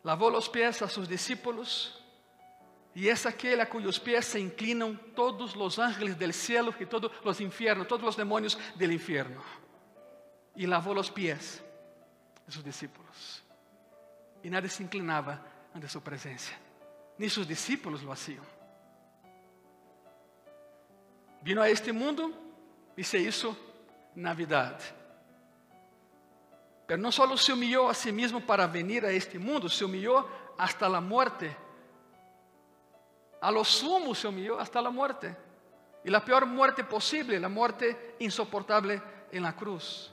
Lavou 0.04 0.36
os 0.36 0.50
pés 0.50 0.82
a 0.82 0.90
seus 0.90 1.08
discípulos, 1.08 2.03
e 2.96 3.10
é 3.10 3.14
aquele 3.14 3.62
a 3.62 3.66
cujos 3.66 3.98
pés 3.98 4.26
se 4.26 4.40
inclinam 4.40 4.96
todos 5.16 5.56
os 5.56 5.80
ángeles 5.80 6.16
del 6.16 6.32
cielo 6.32 6.74
e 6.80 6.86
todos 6.86 7.12
os 7.24 7.40
infiernos, 7.42 7.88
todos 7.88 8.08
os 8.08 8.16
demônios 8.16 8.58
del 8.76 8.92
infierno. 8.92 9.42
E 10.56 10.68
lavou 10.68 10.98
os 11.00 11.10
pés 11.10 11.64
de 12.46 12.54
seus 12.54 12.64
discípulos. 12.64 13.44
E 14.44 14.50
nadie 14.50 14.70
se 14.70 14.84
inclinava 14.84 15.44
ante 15.74 15.88
sua 15.88 16.02
presença. 16.02 16.54
Nem 17.18 17.30
seus 17.30 17.48
discípulos 17.48 18.04
lo 18.04 18.12
hacían. 18.12 18.44
Vino 21.42 21.62
a 21.62 21.70
este 21.70 21.92
mundo 21.92 22.32
e 22.96 23.04
se 23.04 23.18
hizo 23.18 23.58
Navidad. 24.16 24.80
Pero 26.86 27.02
no 27.02 27.12
solo 27.12 27.38
se 27.38 27.52
humilló 27.52 27.90
a 27.90 27.94
sí 27.94 28.12
mismo 28.12 28.40
para 28.42 28.68
venir 28.68 29.04
a 29.06 29.12
este 29.12 29.40
mundo, 29.40 29.68
se 29.68 29.84
humilló 29.84 30.28
hasta 30.58 30.88
la 30.88 31.02
muerte. 31.02 31.63
A 33.44 33.52
lo 33.52 33.66
sumo 33.66 34.16
se 34.16 34.26
humilló 34.26 34.58
hasta 34.58 34.82
la 34.82 34.90
muerte. 34.90 35.36
Y 36.06 36.10
la 36.10 36.24
peor 36.24 36.46
muerte 36.46 36.86
posible, 36.86 37.38
la 37.42 37.50
muerte 37.50 38.16
insoportable 38.20 39.02
en 39.30 39.44
la 39.44 39.54
cruz. 39.54 40.10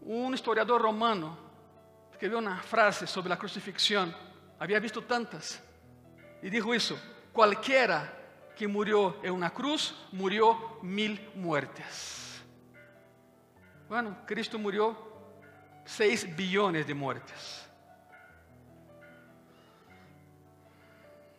Un 0.00 0.34
historiador 0.34 0.82
romano 0.82 1.38
escribió 2.10 2.38
una 2.38 2.60
frase 2.60 3.06
sobre 3.06 3.28
la 3.28 3.38
crucifixión, 3.38 4.12
había 4.58 4.80
visto 4.80 5.04
tantas, 5.04 5.62
y 6.42 6.50
dijo 6.50 6.74
eso, 6.74 6.98
cualquiera 7.32 8.12
que 8.56 8.66
murió 8.66 9.18
en 9.22 9.32
una 9.32 9.50
cruz 9.50 9.94
murió 10.10 10.78
mil 10.82 11.30
muertes. 11.36 12.42
Bueno, 13.88 14.18
Cristo 14.26 14.58
murió 14.58 14.96
seis 15.84 16.34
billones 16.36 16.84
de 16.84 16.94
muertes. 16.94 17.68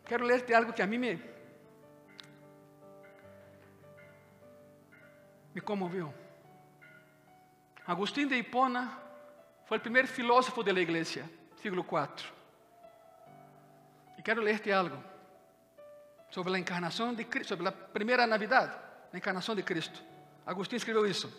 Quero 0.05 0.25
ler-te 0.25 0.53
algo 0.53 0.73
que 0.73 0.81
a 0.81 0.87
mim 0.87 0.99
me, 0.99 1.19
me 5.53 5.61
comoveu. 5.61 6.13
Agostinho 7.85 8.29
de 8.29 8.37
Hipona 8.37 8.99
foi 9.65 9.77
o 9.77 9.81
primeiro 9.81 10.07
filósofo 10.07 10.63
da 10.63 10.71
igreja, 10.71 11.29
século 11.61 11.85
IV. 11.89 12.31
E 14.17 14.21
quero 14.21 14.41
ler-te 14.41 14.71
algo 14.71 14.97
sobre 16.29 16.55
a 16.55 16.59
encarnação 16.59 17.13
de 17.13 17.25
Cristo, 17.25 17.49
sobre 17.49 17.67
a 17.67 17.71
primeira 17.71 18.27
Navidad, 18.27 18.71
a 19.11 19.17
encarnação 19.17 19.55
de 19.55 19.63
Cristo. 19.63 20.01
Agostinho 20.45 20.77
escreveu 20.77 21.05
isso. 21.05 21.31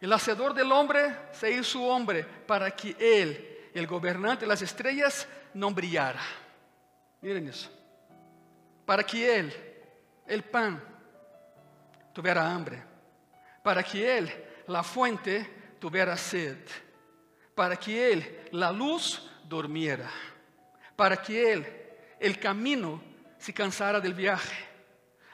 El 0.00 0.12
hacedor 0.12 0.52
del 0.52 0.70
hombre 0.70 1.16
se 1.32 1.50
hizo 1.50 1.82
hombre 1.82 2.22
para 2.22 2.70
que 2.70 2.96
él, 3.00 3.70
el 3.74 3.86
gobernante 3.86 4.42
de 4.42 4.46
las 4.46 4.62
estrellas, 4.62 5.26
no 5.54 5.70
brillara. 5.70 6.20
Miren 7.20 7.48
eso. 7.48 7.70
Para 8.84 9.02
que 9.02 9.38
él, 9.38 9.52
el 10.26 10.44
pan, 10.44 10.82
tuviera 12.12 12.50
hambre. 12.50 12.82
Para 13.62 13.82
que 13.82 14.18
él, 14.18 14.44
la 14.68 14.82
fuente, 14.82 15.74
tuviera 15.78 16.16
sed. 16.16 16.58
Para 17.54 17.76
que 17.76 18.12
él, 18.12 18.48
la 18.52 18.70
luz, 18.70 19.28
durmiera. 19.44 20.10
Para 20.94 21.16
que 21.16 21.52
él, 21.52 21.66
el 22.20 22.38
camino, 22.38 23.02
se 23.38 23.52
cansara 23.52 24.00
del 24.00 24.14
viaje. 24.14 24.56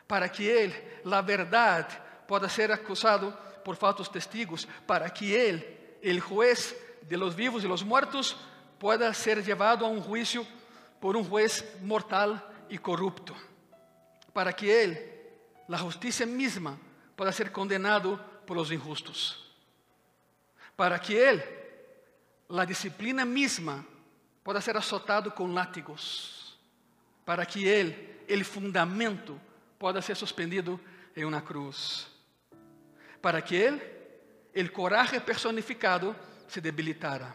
Para 0.06 0.30
que 0.30 0.64
él, 0.64 1.00
la 1.04 1.22
verdad, 1.22 1.88
pueda 2.26 2.48
ser 2.48 2.72
acusado 2.72 3.38
por 3.62 3.76
falsos 3.76 4.10
testigos, 4.10 4.66
para 4.86 5.08
que 5.10 5.48
Él, 5.48 5.98
el 6.02 6.20
juez 6.20 6.76
de 7.02 7.16
los 7.16 7.34
vivos 7.36 7.64
y 7.64 7.68
los 7.68 7.84
muertos, 7.84 8.36
pueda 8.78 9.12
ser 9.14 9.44
llevado 9.44 9.86
a 9.86 9.88
un 9.88 10.00
juicio 10.00 10.46
por 11.02 11.16
un 11.16 11.24
juez 11.24 11.64
mortal 11.82 12.40
y 12.68 12.78
corrupto, 12.78 13.34
para 14.32 14.52
que 14.52 14.84
Él, 14.84 15.20
la 15.66 15.76
justicia 15.76 16.24
misma, 16.24 16.78
pueda 17.16 17.32
ser 17.32 17.50
condenado 17.50 18.24
por 18.46 18.56
los 18.56 18.70
injustos, 18.70 19.52
para 20.76 21.00
que 21.00 21.28
Él, 21.28 21.44
la 22.50 22.64
disciplina 22.64 23.24
misma, 23.24 23.84
pueda 24.44 24.60
ser 24.60 24.76
azotado 24.76 25.34
con 25.34 25.52
látigos, 25.52 26.56
para 27.24 27.44
que 27.44 27.80
Él, 27.80 28.20
el 28.28 28.44
fundamento, 28.44 29.36
pueda 29.78 30.00
ser 30.00 30.14
suspendido 30.14 30.78
en 31.16 31.26
una 31.26 31.42
cruz. 31.42 32.06
Para 33.20 33.44
que 33.44 33.66
Él, 33.66 33.82
el 34.54 34.70
coraje 34.70 35.20
personificado, 35.20 36.14
se 36.46 36.60
debilitara, 36.60 37.34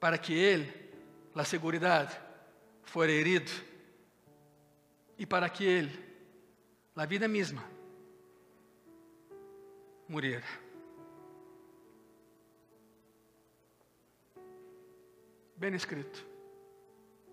para 0.00 0.20
que 0.20 0.52
Él, 0.52 0.90
la 1.32 1.44
seguridad, 1.44 2.25
fuera 2.86 3.12
herido, 3.12 3.52
y 5.18 5.26
para 5.26 5.50
que 5.50 5.80
Él, 5.80 5.90
la 6.94 7.04
vida 7.04 7.28
misma, 7.28 7.62
muriera. 10.08 10.46
Bem 15.56 15.74
escrito, 15.74 16.24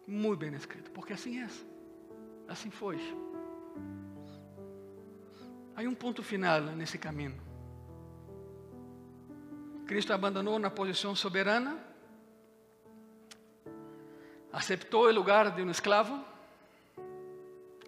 muito 0.08 0.40
bem 0.40 0.54
escrito, 0.56 0.92
porque 0.92 1.14
assim 1.14 1.40
é, 1.40 1.48
assim 2.48 2.72
foi. 2.72 2.98
Há 5.76 5.82
um 5.82 5.96
ponto 5.96 6.24
final 6.24 6.62
nesse 6.62 6.98
caminho. 6.98 7.40
Cristo 9.86 10.14
abandonou 10.14 10.58
na 10.58 10.70
posição 10.70 11.16
soberana, 11.16 11.93
aceitou 14.54 15.08
o 15.08 15.12
lugar 15.12 15.50
de 15.50 15.64
um 15.64 15.72
escravo, 15.72 16.24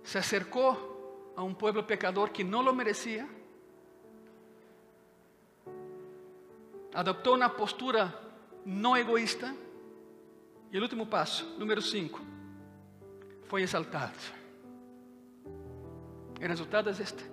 se 0.04 0.18
acercou 0.18 1.32
a 1.36 1.44
um 1.44 1.54
povo 1.54 1.84
pecador 1.84 2.32
que 2.32 2.44
não 2.44 2.62
lo 2.62 2.74
merecia, 2.74 3.30
adoptou 6.92 7.36
uma 7.36 7.50
postura 7.50 8.12
não 8.66 8.98
egoísta, 8.98 9.56
e 10.72 10.80
o 10.80 10.82
último 10.82 11.06
passo, 11.06 11.46
número 11.60 11.82
5, 11.82 12.20
foi 13.44 13.62
exaltado. 13.62 14.18
O 16.42 16.48
resultado 16.48 16.90
é 16.90 16.92
este 16.92 17.24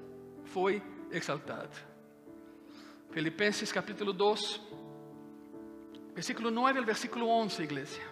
foi 0.45 0.83
exaltado. 1.11 1.75
Filipenses 3.11 3.73
capítulo 3.73 4.13
2, 4.13 4.61
versículo 6.15 6.51
9 6.51 6.79
al 6.79 6.85
versículo 6.85 7.27
11, 7.29 7.63
iglesia. 7.63 8.12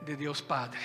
de 0.00 0.16
Dios 0.16 0.42
Padre. 0.42 0.80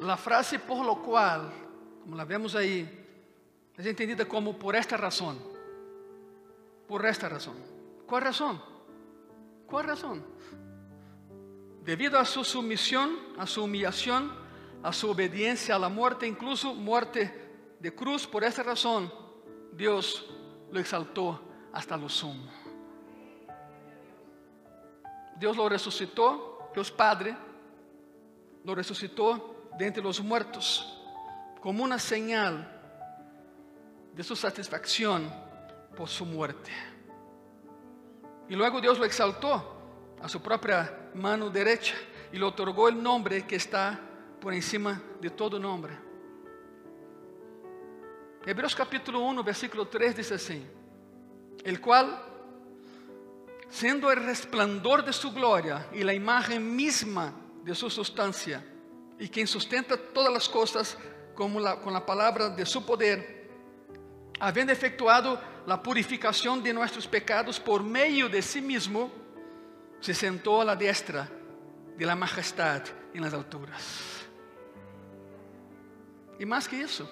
La 0.00 0.16
frase 0.16 0.60
por 0.60 0.86
lo 0.86 1.02
cual, 1.02 1.52
como 2.02 2.14
la 2.14 2.24
vemos 2.24 2.54
ahí, 2.54 2.88
es 3.76 3.86
entendida 3.86 4.24
como 4.24 4.56
por 4.56 4.76
esta 4.76 4.96
razón. 4.96 5.36
por 6.86 7.04
esta 7.04 7.28
razón. 7.28 7.75
¿Cuál 8.06 8.22
razón? 8.22 8.62
¿Cuál 9.66 9.86
razón? 9.86 10.24
Debido 11.82 12.18
a 12.18 12.24
su 12.24 12.44
sumisión, 12.44 13.16
a 13.38 13.46
su 13.46 13.64
humillación, 13.64 14.32
a 14.82 14.92
su 14.92 15.10
obediencia 15.10 15.74
a 15.74 15.78
la 15.78 15.88
muerte, 15.88 16.26
incluso 16.26 16.74
muerte 16.74 17.76
de 17.80 17.94
cruz, 17.94 18.26
por 18.26 18.44
esta 18.44 18.62
razón 18.62 19.12
Dios 19.72 20.26
lo 20.70 20.80
exaltó 20.80 21.40
hasta 21.72 21.96
lo 21.96 22.08
sumo. 22.08 22.50
Dios 25.38 25.56
lo 25.56 25.68
resucitó, 25.68 26.70
Dios 26.72 26.90
Padre 26.90 27.36
lo 28.64 28.74
resucitó 28.74 29.68
de 29.78 29.86
entre 29.86 30.02
los 30.02 30.20
muertos 30.20 30.92
como 31.60 31.84
una 31.84 31.98
señal 31.98 32.72
de 34.14 34.22
su 34.22 34.34
satisfacción 34.34 35.30
por 35.96 36.08
su 36.08 36.24
muerte. 36.24 36.70
Y 38.48 38.54
luego 38.54 38.80
Dios 38.80 38.98
lo 38.98 39.04
exaltó 39.04 39.76
a 40.22 40.28
su 40.28 40.40
propia 40.40 41.10
mano 41.14 41.50
derecha 41.50 41.94
y 42.32 42.38
le 42.38 42.44
otorgó 42.44 42.88
el 42.88 43.02
nombre 43.02 43.46
que 43.46 43.56
está 43.56 43.98
por 44.40 44.54
encima 44.54 45.00
de 45.20 45.30
todo 45.30 45.58
nombre. 45.58 45.96
Hebreos 48.44 48.76
capítulo 48.76 49.20
1, 49.20 49.42
versículo 49.42 49.88
3 49.88 50.16
dice 50.16 50.34
así, 50.34 50.64
el 51.64 51.80
cual, 51.80 52.22
siendo 53.68 54.10
el 54.12 54.24
resplandor 54.24 55.04
de 55.04 55.12
su 55.12 55.32
gloria 55.32 55.88
y 55.92 56.04
la 56.04 56.14
imagen 56.14 56.76
misma 56.76 57.32
de 57.64 57.74
su 57.74 57.90
sustancia, 57.90 58.64
y 59.18 59.28
quien 59.28 59.48
sustenta 59.48 59.96
todas 59.96 60.32
las 60.32 60.48
cosas 60.48 60.96
como 61.34 61.58
la, 61.58 61.80
con 61.80 61.92
la 61.92 62.06
palabra 62.06 62.48
de 62.50 62.64
su 62.64 62.86
poder, 62.86 63.35
habiendo 64.38 64.72
efectuado 64.72 65.40
la 65.66 65.82
purificación 65.82 66.62
de 66.62 66.72
nuestros 66.72 67.06
pecados 67.06 67.58
por 67.58 67.82
medio 67.82 68.28
de 68.28 68.42
sí 68.42 68.60
mismo, 68.60 69.10
se 70.00 70.14
sentó 70.14 70.60
a 70.60 70.64
la 70.64 70.76
diestra 70.76 71.28
de 71.96 72.06
la 72.06 72.14
majestad 72.14 72.82
en 73.14 73.22
las 73.22 73.32
alturas. 73.32 74.26
Y 76.38 76.44
más 76.44 76.68
que 76.68 76.82
eso, 76.82 77.08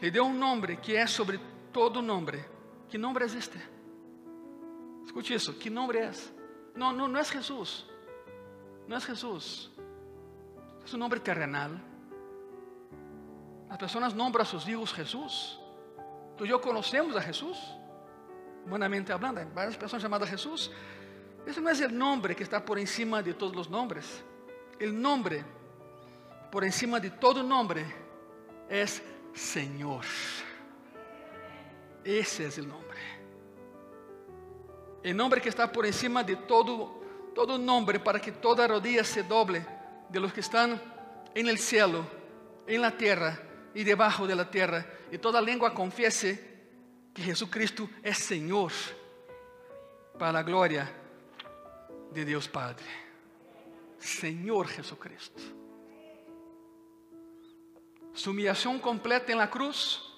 le 0.00 0.10
dio 0.10 0.24
un 0.24 0.38
nombre 0.38 0.78
que 0.80 1.00
es 1.00 1.10
sobre 1.10 1.38
todo 1.72 2.00
nombre. 2.00 2.44
¿Qué 2.88 2.96
nombre 2.96 3.26
es 3.26 3.34
este? 3.34 3.60
Escuche 5.04 5.34
eso, 5.34 5.58
¿qué 5.58 5.68
nombre 5.68 6.06
es? 6.06 6.32
No, 6.74 6.92
no, 6.92 7.08
no 7.08 7.18
es 7.18 7.30
Jesús. 7.30 7.86
No 8.86 8.96
es 8.96 9.04
Jesús. 9.04 9.70
Es 10.84 10.94
un 10.94 11.00
nombre 11.00 11.20
terrenal. 11.20 11.87
Las 13.68 13.78
personas 13.78 14.14
nombran 14.14 14.46
a 14.46 14.48
sus 14.48 14.66
hijos 14.66 14.92
Jesús. 14.92 15.60
Tú 16.36 16.44
y 16.44 16.48
yo 16.48 16.60
conocemos 16.60 17.16
a 17.16 17.20
Jesús, 17.20 17.58
humanamente 18.64 19.12
hablando. 19.12 19.40
Hay 19.40 19.46
varias 19.54 19.76
personas 19.76 20.02
llamadas 20.02 20.30
Jesús. 20.30 20.70
Ese 21.46 21.60
no 21.60 21.68
es 21.68 21.80
el 21.80 21.96
nombre 21.96 22.34
que 22.34 22.42
está 22.42 22.64
por 22.64 22.78
encima 22.78 23.22
de 23.22 23.34
todos 23.34 23.54
los 23.54 23.68
nombres. 23.68 24.22
El 24.78 25.00
nombre 25.00 25.44
por 26.50 26.64
encima 26.64 26.98
de 27.00 27.10
todo 27.10 27.42
nombre 27.42 27.84
es 28.68 29.02
Señor. 29.34 30.04
Ese 32.04 32.46
es 32.46 32.58
el 32.58 32.68
nombre. 32.68 32.98
El 35.02 35.16
nombre 35.16 35.40
que 35.40 35.48
está 35.48 35.70
por 35.70 35.84
encima 35.84 36.22
de 36.22 36.36
todo, 36.36 37.02
todo 37.34 37.58
nombre 37.58 38.00
para 38.00 38.20
que 38.20 38.32
toda 38.32 38.66
rodilla 38.66 39.04
se 39.04 39.22
doble 39.22 39.66
de 40.08 40.20
los 40.20 40.32
que 40.32 40.40
están 40.40 40.80
en 41.34 41.48
el 41.48 41.58
cielo, 41.58 42.04
en 42.66 42.82
la 42.82 42.90
tierra 42.90 43.47
y 43.78 43.84
debajo 43.84 44.26
de 44.26 44.34
la 44.34 44.50
tierra, 44.50 44.84
y 45.12 45.18
toda 45.18 45.40
lengua 45.40 45.72
confiese 45.72 46.64
que 47.14 47.22
Jesucristo 47.22 47.88
es 48.02 48.18
Señor 48.18 48.72
para 50.18 50.32
la 50.32 50.42
gloria 50.42 50.90
de 52.12 52.24
Dios 52.24 52.48
Padre. 52.48 52.84
Señor 54.00 54.66
Jesucristo. 54.66 55.40
Su 58.14 58.30
humillación 58.30 58.80
completa 58.80 59.30
en 59.30 59.38
la 59.38 59.48
cruz, 59.48 60.12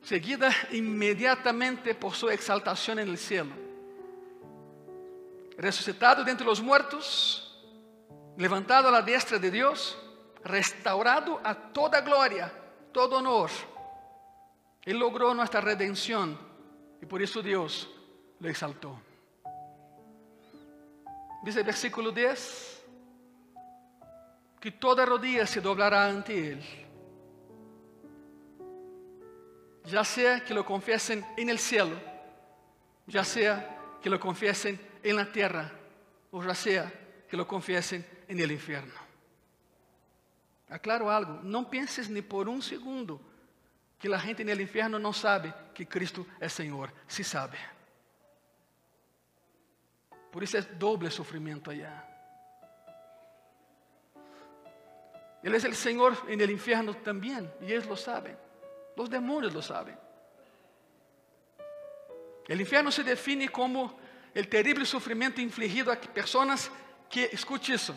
seguida 0.00 0.50
inmediatamente 0.70 1.94
por 1.94 2.14
su 2.14 2.30
exaltación 2.30 3.00
en 3.00 3.10
el 3.10 3.18
cielo. 3.18 3.52
Resucitado 5.58 6.24
de 6.24 6.30
entre 6.30 6.46
los 6.46 6.62
muertos, 6.62 7.62
levantado 8.38 8.88
a 8.88 8.92
la 8.92 9.02
diestra 9.02 9.38
de 9.38 9.50
Dios, 9.50 9.98
restaurado 10.44 11.40
a 11.42 11.54
toda 11.54 12.00
gloria, 12.02 12.52
todo 12.92 13.18
honor. 13.18 13.50
Él 14.82 14.98
logró 14.98 15.34
nuestra 15.34 15.60
redención 15.60 16.38
y 17.00 17.06
por 17.06 17.22
eso 17.22 17.42
Dios 17.42 17.90
lo 18.38 18.48
exaltó. 18.48 19.00
Dice 21.42 21.60
el 21.60 21.66
versículo 21.66 22.10
10 22.10 22.84
que 24.60 24.70
toda 24.70 25.04
rodilla 25.04 25.46
se 25.46 25.60
doblará 25.60 26.06
ante 26.06 26.52
Él. 26.52 26.62
Ya 29.84 30.02
sea 30.04 30.42
que 30.42 30.54
lo 30.54 30.64
confiesen 30.64 31.24
en 31.36 31.50
el 31.50 31.58
cielo, 31.58 31.96
ya 33.06 33.22
sea 33.22 33.98
que 34.00 34.08
lo 34.08 34.18
confiesen 34.18 34.80
en 35.02 35.16
la 35.16 35.30
tierra, 35.30 35.70
o 36.30 36.42
ya 36.42 36.54
sea 36.54 36.90
que 37.28 37.36
lo 37.36 37.46
confiesen 37.46 38.06
en 38.26 38.40
el 38.40 38.50
infierno. 38.50 39.03
Aclaro 40.74 41.08
algo, 41.08 41.38
no 41.44 41.70
pienses 41.70 42.10
ni 42.10 42.20
por 42.20 42.48
un 42.48 42.60
segundo 42.60 43.20
que 43.96 44.08
la 44.08 44.18
gente 44.18 44.42
en 44.42 44.48
el 44.48 44.60
infierno 44.60 44.98
no 44.98 45.12
sabe 45.12 45.54
que 45.72 45.86
Cristo 45.86 46.26
es 46.40 46.52
Señor, 46.52 46.92
sí 47.06 47.22
sabe. 47.22 47.56
Por 50.32 50.42
eso 50.42 50.58
es 50.58 50.76
doble 50.76 51.12
sufrimiento 51.12 51.70
allá. 51.70 52.04
Él 55.44 55.54
es 55.54 55.62
el 55.62 55.76
Señor 55.76 56.16
en 56.26 56.40
el 56.40 56.50
infierno 56.50 56.92
también, 56.92 57.48
y 57.60 57.72
lo 57.72 57.96
saben. 57.96 58.36
Los 58.96 59.08
demonios 59.08 59.54
lo 59.54 59.62
saben. 59.62 59.96
El 62.48 62.60
infierno 62.60 62.90
se 62.90 63.04
define 63.04 63.48
como 63.48 63.96
el 64.34 64.48
terrible 64.48 64.84
sufrimiento 64.84 65.40
infligido 65.40 65.92
a 65.92 66.00
personas 66.00 66.68
que, 67.08 67.26
escuche 67.26 67.74
eso, 67.74 67.96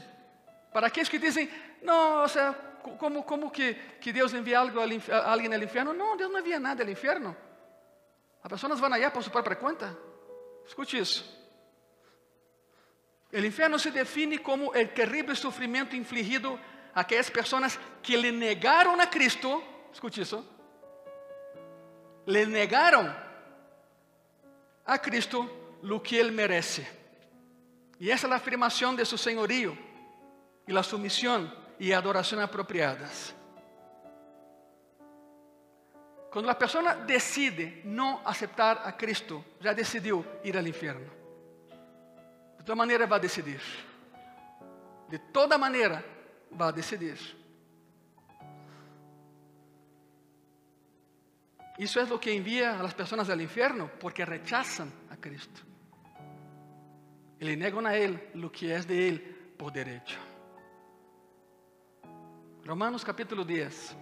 para 0.71 0.86
aquellos 0.86 1.09
que 1.09 1.17
dicen, 1.17 1.49
no, 1.82 2.21
o 2.21 2.28
sea, 2.28 2.66
¿cómo, 2.95 3.25
cómo 3.25 3.51
que, 3.51 3.97
que, 3.99 4.13
Dios 4.13 4.33
envía 4.33 4.61
algo 4.61 4.79
al, 4.79 5.01
a 5.11 5.33
alguien 5.33 5.53
al 5.53 5.63
infierno? 5.63 5.93
No, 5.93 6.15
Dios 6.15 6.31
no 6.31 6.38
envía 6.38 6.59
nada 6.59 6.83
al 6.83 6.89
infierno. 6.89 7.35
Las 8.43 8.49
personas 8.49 8.79
van 8.79 8.93
allá 8.93 9.11
por 9.11 9.23
su 9.23 9.31
propia 9.31 9.57
cuenta. 9.57 9.95
Escuche 10.65 10.99
eso. 10.99 11.25
El 13.31 13.45
infierno 13.45 13.77
se 13.77 13.91
define 13.91 14.41
como 14.41 14.73
el 14.73 14.93
terrible 14.93 15.35
sufrimiento 15.35 15.95
infligido 15.95 16.57
aquellas 16.93 17.29
personas 17.29 17.77
que 18.01 18.17
le 18.17 18.31
negaron 18.31 18.99
a 19.01 19.09
Cristo, 19.09 19.61
escuche 19.91 20.21
eso, 20.21 20.45
le 22.25 22.45
negaron 22.47 23.13
a 24.85 25.01
Cristo 25.01 25.77
lo 25.83 26.01
que 26.01 26.19
Él 26.19 26.31
merece. 26.31 26.88
Y 27.99 28.09
esa 28.09 28.27
es 28.27 28.29
la 28.29 28.38
afirmación 28.38 28.95
de 28.95 29.05
su 29.05 29.17
señorío 29.17 29.77
y 30.65 30.71
la 30.71 30.83
sumisión 30.83 31.53
y 31.80 31.91
adoración 31.91 32.41
apropiadas. 32.41 33.36
Cuando 36.32 36.51
la 36.51 36.57
persona 36.57 36.95
decide 36.95 37.82
no 37.86 38.21
aceptar 38.25 38.82
a 38.84 38.95
Cristo, 38.95 39.43
ya 39.61 39.73
decidió 39.73 40.23
ir 40.43 40.57
al 40.57 40.67
infierno. 40.67 41.09
De 42.57 42.63
toda 42.63 42.75
manera 42.75 43.05
va 43.05 43.15
a 43.15 43.19
decidir. 43.19 43.61
De 45.09 45.19
toda 45.19 45.57
manera 45.57 46.03
va 46.59 46.67
a 46.67 46.71
decidir. 46.71 47.17
Eso 51.78 52.01
es 52.01 52.09
lo 52.09 52.19
que 52.19 52.36
envía 52.36 52.80
a 52.80 52.84
las 52.84 52.93
personas 52.93 53.30
al 53.30 53.39
infierno 53.39 53.89
porque 53.99 54.25
rechazan 54.25 54.91
a 55.09 55.15
Cristo. 55.17 55.61
Y 57.39 57.45
le 57.45 57.55
negan 57.55 57.86
a 57.86 57.95
Él 57.95 58.30
lo 58.34 58.51
que 58.51 58.75
es 58.75 58.88
de 58.88 59.07
Él 59.07 59.53
por 59.57 59.71
derecho. 59.71 60.17
Romanos 62.68 63.05
capítulo 63.05 63.45
10, 63.45 63.95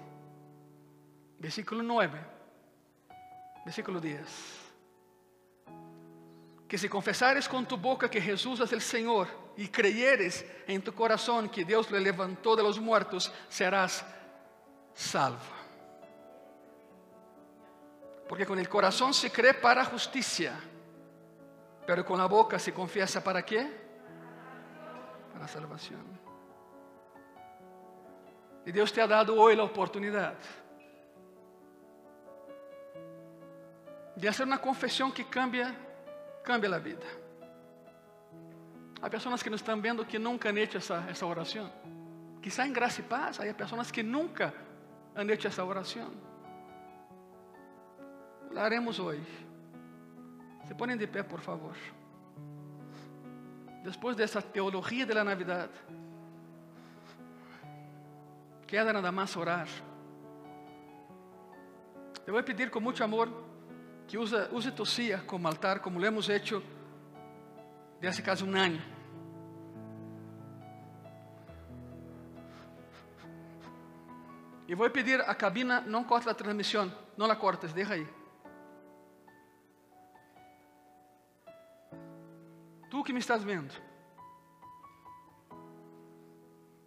versículo 1.38 1.84
9, 1.84 2.20
versículo 3.64 4.02
10. 4.02 4.20
Que 6.68 6.76
si 6.76 6.90
confesares 6.90 7.48
con 7.48 7.68
tu 7.68 7.78
boca 7.78 8.10
que 8.10 8.20
Jesús 8.20 8.60
es 8.62 8.74
el 8.74 8.82
Señor, 8.82 9.28
y 9.56 9.68
creyeres 9.68 10.44
en 10.66 10.82
tu 10.82 10.96
corazón 10.96 11.48
que 11.48 11.64
Dios 11.64 11.92
le 11.92 12.00
levantó 12.00 12.56
de 12.56 12.64
los 12.64 12.80
muertos, 12.80 13.32
serás 13.50 14.04
salvo. 14.96 15.38
Porque 18.28 18.48
con 18.48 18.58
el 18.58 18.68
corazón 18.68 19.14
se 19.14 19.32
cree 19.32 19.54
para 19.54 19.86
justicia, 19.86 20.60
pero 21.86 22.04
con 22.04 22.18
la 22.18 22.26
boca 22.26 22.58
se 22.58 22.74
confiesa 22.74 23.24
para 23.24 23.46
qué? 23.46 23.70
Para 25.32 25.48
salvación. 25.48 26.25
Y 28.66 28.72
Dios 28.72 28.92
te 28.92 29.02
ha 29.02 29.08
dado 29.08 29.40
hoy 29.40 29.56
la 29.56 29.64
oportunidad 29.64 30.34
de 34.16 34.30
hacer 34.30 34.48
una 34.48 34.60
confesión 34.60 35.12
que 35.12 35.26
cambia, 35.26 35.76
cambia 36.44 36.70
la 36.70 36.80
vida. 36.80 37.06
Hay 39.02 39.10
personas 39.10 39.44
que 39.44 39.50
nos 39.50 39.62
están 39.62 39.82
viendo 39.82 40.08
que 40.08 40.18
nunca 40.18 40.50
han 40.50 40.58
hecho 40.58 40.78
esa, 40.78 41.10
esa 41.10 41.26
oración. 41.26 41.70
Quizá 42.42 42.66
en 42.66 42.74
gracia 42.74 43.04
y 43.04 43.08
paz 43.08 43.40
hay 43.40 43.54
personas 43.54 43.92
que 43.92 44.04
nunca 44.04 44.54
han 45.16 45.30
hecho 45.30 45.48
esa 45.48 45.64
oración. 45.64 46.14
La 48.52 48.68
hoy. 48.68 49.20
Se 50.68 50.74
ponen 50.74 50.98
de 50.98 51.08
pé, 51.08 51.24
por 51.24 51.42
favor. 51.42 51.76
Después 53.84 54.18
de 54.18 54.24
esa 54.24 54.42
teología 54.42 55.06
de 55.06 55.14
la 55.14 55.24
Queda 58.68 58.92
nada 58.92 59.12
más 59.12 59.36
orar. 59.38 59.68
Te 62.26 62.32
voy 62.32 62.42
a 62.42 62.46
pedir 62.46 62.72
con 62.72 62.82
mucho 62.84 63.04
amor 63.04 63.30
que 64.08 64.18
use, 64.18 64.48
use 64.52 64.72
tu 64.72 64.86
silla 64.86 65.26
como 65.26 65.48
altar, 65.48 65.82
como 65.82 66.00
lo 66.00 66.08
hemos 66.08 66.28
hecho 66.30 66.62
de 68.02 68.08
hace 68.08 68.24
casi 68.24 68.44
un 68.44 68.56
año. 68.56 68.82
E 74.68 74.74
vou 74.74 74.90
pedir 74.90 75.22
a 75.22 75.36
cabina, 75.36 75.82
não 75.82 76.04
corte 76.04 76.28
a 76.28 76.34
transmissão, 76.34 76.92
não 77.16 77.28
la 77.28 77.36
cortes, 77.36 77.72
deixa 77.72 77.94
aí. 77.94 78.08
Tu 82.90 83.04
que 83.04 83.14
me 83.14 83.20
estás 83.20 83.44
vendo, 83.44 83.72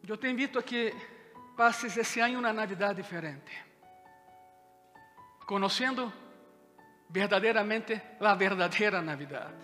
eu 0.09 0.17
te 0.17 0.29
invito 0.29 0.59
a 0.59 0.63
que 0.63 0.93
passes 1.59 1.97
esse 1.97 2.21
ano 2.21 2.39
uma 2.39 2.53
Navidad 2.53 2.95
diferente, 2.95 3.51
conhecendo 5.45 6.13
verdadeiramente 7.11 8.01
a 8.21 8.35
verdadeira 8.37 9.03
Navidad. 9.03 9.57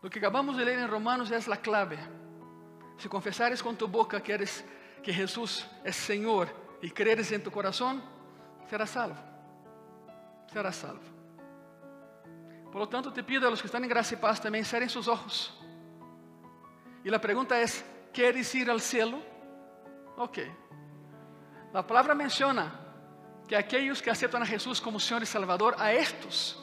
Lo 0.00 0.08
que 0.08 0.20
acabamos 0.20 0.56
de 0.56 0.64
ler 0.64 0.78
em 0.78 0.86
Romanos 0.86 1.32
é 1.32 1.36
a 1.36 1.56
clave. 1.56 1.98
Se 2.98 3.08
confessares 3.08 3.60
com 3.60 3.74
tu 3.74 3.88
boca 3.88 4.20
que 4.20 4.30
eres 4.30 4.64
que 5.02 5.12
Jesús 5.12 5.66
es 5.82 5.96
Señor 5.96 6.46
y 6.80 6.88
crees 6.90 7.32
en 7.32 7.42
tu 7.42 7.50
corazón, 7.50 8.00
serás 8.70 8.90
salvo. 8.90 9.18
Serás 10.52 10.76
salvo. 10.76 11.02
Por 12.70 12.82
lo 12.82 12.88
tanto, 12.88 13.12
te 13.12 13.24
pido 13.24 13.48
a 13.48 13.50
los 13.50 13.60
que 13.60 13.66
están 13.66 13.82
en 13.82 13.90
gracia 13.90 14.16
y 14.16 14.20
paz 14.20 14.40
también 14.40 14.64
cerren 14.64 14.88
sus 14.88 15.08
ojos. 15.08 15.58
Y 17.02 17.10
la 17.10 17.20
pregunta 17.20 17.60
es, 17.60 17.84
¿quieres 18.16 18.54
ir 18.54 18.70
al 18.70 18.80
cielo? 18.80 19.18
Ok. 20.16 20.38
La 21.74 21.86
palabra 21.86 22.14
menciona 22.14 22.72
que 23.46 23.54
aquellos 23.54 24.00
que 24.00 24.10
aceptan 24.10 24.42
a 24.42 24.46
Jesús 24.46 24.80
como 24.80 24.98
Señor 24.98 25.22
y 25.22 25.26
Salvador, 25.26 25.76
a 25.78 25.92
estos, 25.92 26.58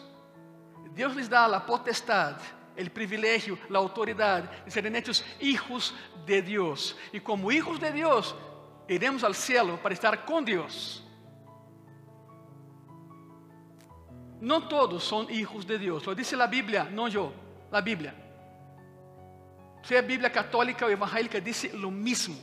Dios 0.96 1.16
les 1.16 1.30
da 1.30 1.48
la 1.48 1.64
potestad 1.64 2.38
el 2.76 2.90
privilegio, 2.92 3.60
la 3.70 3.78
autoridad 3.78 4.64
de 4.66 4.72
ser 4.72 4.88
hechos 4.96 5.24
hijos 5.40 5.94
de 6.26 6.42
Dios. 6.42 6.98
Y 7.12 7.20
como 7.20 7.52
hijos 7.52 7.80
de 7.80 7.92
Dios, 7.92 8.36
iremos 8.88 9.24
al 9.24 9.36
cielo 9.36 9.80
para 9.82 9.94
estar 9.94 10.26
con 10.26 10.44
Dios. 10.44 11.04
No 14.42 14.68
todos 14.68 15.04
son 15.04 15.30
hijos 15.30 15.68
de 15.68 15.78
Dios, 15.78 16.04
lo 16.08 16.16
dice 16.16 16.36
la 16.36 16.48
Biblia, 16.48 16.86
no 16.86 17.08
yo, 17.08 17.32
la 17.72 17.80
Biblia. 17.80 18.23
Sea 19.84 20.02
Biblia 20.02 20.32
católica 20.32 20.86
o 20.86 20.90
evangélica, 20.90 21.40
dice 21.40 21.72
lo 21.74 21.92
mismo. 21.92 22.36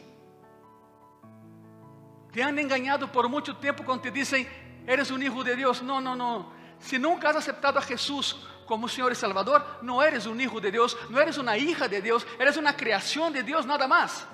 Te 2.32 2.42
han 2.42 2.58
engañado 2.58 3.10
por 3.10 3.28
mucho 3.28 3.56
tiempo 3.56 3.84
cuando 3.84 4.02
te 4.02 4.10
dicen, 4.10 4.46
eres 4.86 5.10
un 5.10 5.22
hijo 5.22 5.42
de 5.42 5.56
Dios. 5.56 5.82
No, 5.82 6.00
no, 6.00 6.14
no. 6.14 6.52
Si 6.78 6.98
nunca 6.98 7.30
has 7.30 7.36
aceptado 7.36 7.78
a 7.78 7.82
Jesús 7.82 8.46
como 8.66 8.88
Señor 8.88 9.12
y 9.12 9.16
Salvador, 9.16 9.66
no 9.82 10.02
eres 10.02 10.26
un 10.26 10.40
hijo 10.40 10.60
de 10.60 10.70
Dios, 10.70 10.96
no 11.08 11.20
eres 11.20 11.38
una 11.38 11.56
hija 11.56 11.88
de 11.88 12.00
Dios, 12.00 12.26
eres 12.38 12.56
una 12.56 12.76
creación 12.76 13.32
de 13.32 13.42
Dios 13.42 13.66
nada 13.66 13.88
más. 13.88 14.26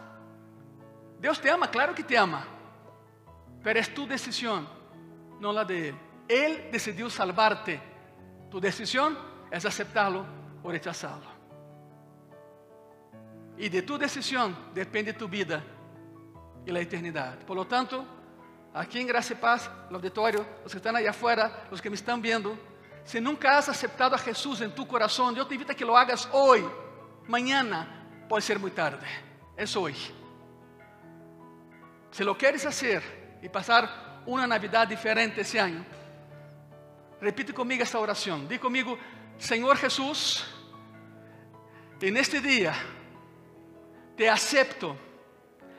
Dios 1.18 1.40
te 1.40 1.50
ama, 1.50 1.70
claro 1.70 1.94
que 1.94 2.04
te 2.04 2.18
ama, 2.18 2.44
pero 3.62 3.80
es 3.80 3.92
tu 3.94 4.06
decisión, 4.06 4.68
no 5.40 5.52
la 5.52 5.64
de 5.64 5.88
Él. 5.88 5.98
Él 6.28 6.68
decidió 6.72 7.08
salvarte. 7.08 7.80
Tu 8.50 8.60
decisión 8.60 9.16
es 9.50 9.64
aceptarlo 9.64 10.24
o 10.62 10.70
rechazarlo. 10.70 11.35
Y 13.58 13.68
de 13.68 13.82
tu 13.82 13.96
decisión 13.96 14.56
depende 14.74 15.12
tu 15.12 15.28
vida 15.28 15.62
y 16.64 16.70
la 16.70 16.80
eternidad. 16.80 17.38
Por 17.40 17.56
lo 17.56 17.66
tanto, 17.66 18.04
aquí 18.74 19.00
en 19.00 19.06
Gracia 19.06 19.34
y 19.34 19.40
Paz, 19.40 19.70
el 19.88 19.94
auditorio, 19.94 20.44
los 20.62 20.72
que 20.72 20.78
están 20.78 20.96
allá 20.96 21.10
afuera, 21.10 21.66
los 21.70 21.80
que 21.80 21.88
me 21.88 21.96
están 21.96 22.20
viendo, 22.20 22.58
si 23.04 23.20
nunca 23.20 23.56
has 23.56 23.68
aceptado 23.68 24.16
a 24.16 24.18
Jesús 24.18 24.60
en 24.60 24.74
tu 24.74 24.86
corazón, 24.86 25.34
yo 25.34 25.46
te 25.46 25.54
invito 25.54 25.72
a 25.72 25.76
que 25.76 25.84
lo 25.84 25.96
hagas 25.96 26.28
hoy. 26.32 26.64
Mañana 27.28 28.26
puede 28.28 28.42
ser 28.42 28.58
muy 28.58 28.72
tarde. 28.72 29.06
Es 29.56 29.74
hoy. 29.76 29.94
Si 32.10 32.24
lo 32.24 32.36
quieres 32.36 32.66
hacer 32.66 33.38
y 33.42 33.48
pasar 33.48 34.22
una 34.26 34.46
Navidad 34.46 34.88
diferente 34.88 35.42
ese 35.42 35.60
año, 35.60 35.84
repite 37.20 37.54
conmigo 37.54 37.84
esta 37.84 37.98
oración. 37.98 38.48
Di 38.48 38.58
conmigo, 38.58 38.98
Señor 39.38 39.76
Jesús, 39.76 40.44
en 42.00 42.16
este 42.16 42.40
día 42.40 42.74
te 44.16 44.28
acepto 44.28 44.96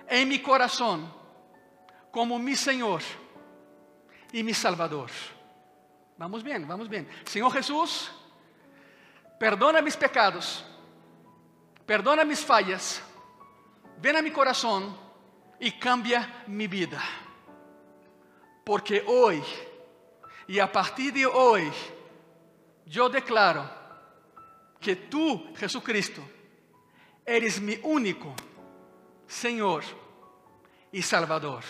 en 0.08 0.28
mi 0.28 0.40
corazón 0.40 1.12
como 2.12 2.40
mi 2.40 2.56
Señor 2.56 3.02
y 4.32 4.44
mi 4.44 4.54
Salvador. 4.54 5.10
Vamos 6.18 6.44
bien, 6.44 6.68
vamos 6.68 6.90
bien. 6.90 7.08
Señor 7.26 7.52
Jesús, 7.54 8.12
perdona 9.40 9.82
mis 9.82 9.96
pecados, 9.96 10.66
perdona 11.86 12.24
mis 12.24 12.44
fallas, 12.44 13.02
ven 14.02 14.16
a 14.16 14.22
mi 14.22 14.32
corazón 14.32 14.98
y 15.60 15.72
cambia 15.72 16.44
mi 16.48 16.68
vida. 16.68 17.02
Porque 18.64 19.04
hoy 19.08 19.42
y 20.48 20.60
a 20.60 20.72
partir 20.72 21.14
de 21.14 21.26
hoy 21.26 21.72
yo 22.86 23.10
declaro 23.10 23.70
que 24.80 24.96
tú, 24.96 25.54
Jesucristo, 25.56 26.22
eres 27.28 27.62
mi 27.62 27.78
único 27.84 28.34
Señor 29.28 29.84
y 30.92 31.02
Salvador. 31.02 31.62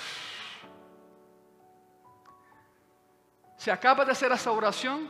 Se 3.57 3.71
acaba 3.71 4.05
de 4.05 4.11
hacer 4.11 4.31
esa 4.31 4.51
oración, 4.51 5.09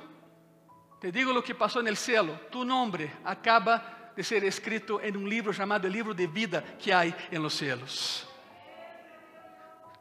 te 1.01 1.11
digo 1.11 1.33
lo 1.33 1.43
que 1.43 1.55
en 1.75 1.87
el 1.87 1.97
cielo. 1.97 2.39
Tu 2.49 2.63
nombre 2.63 3.11
acaba 3.25 4.11
de 4.15 4.23
ser 4.23 4.45
escrito 4.45 5.01
en 5.01 5.17
un 5.17 5.29
libro 5.29 5.51
llamado 5.51 5.85
el 5.85 5.93
libro 5.93 6.13
de 6.13 6.25
vida 6.25 6.63
que 6.81 6.93
hay 6.93 7.13
en 7.29 7.43
los 7.43 7.53
cielos. 7.53 8.27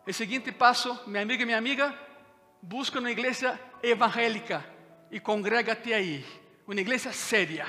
El 0.07 0.15
siguiente 0.15 0.53
paso, 0.53 1.03
mi 1.07 1.19
amiga 1.19 1.43
y 1.43 1.47
mi 1.47 1.53
amiga, 1.53 1.95
busca 2.63 3.01
una 3.01 3.11
iglesia 3.11 3.61
evangélica 3.83 4.65
y 5.11 5.19
congrégate 5.19 5.95
ahí. 5.95 6.25
Una 6.67 6.81
iglesia 6.81 7.13
seria, 7.13 7.67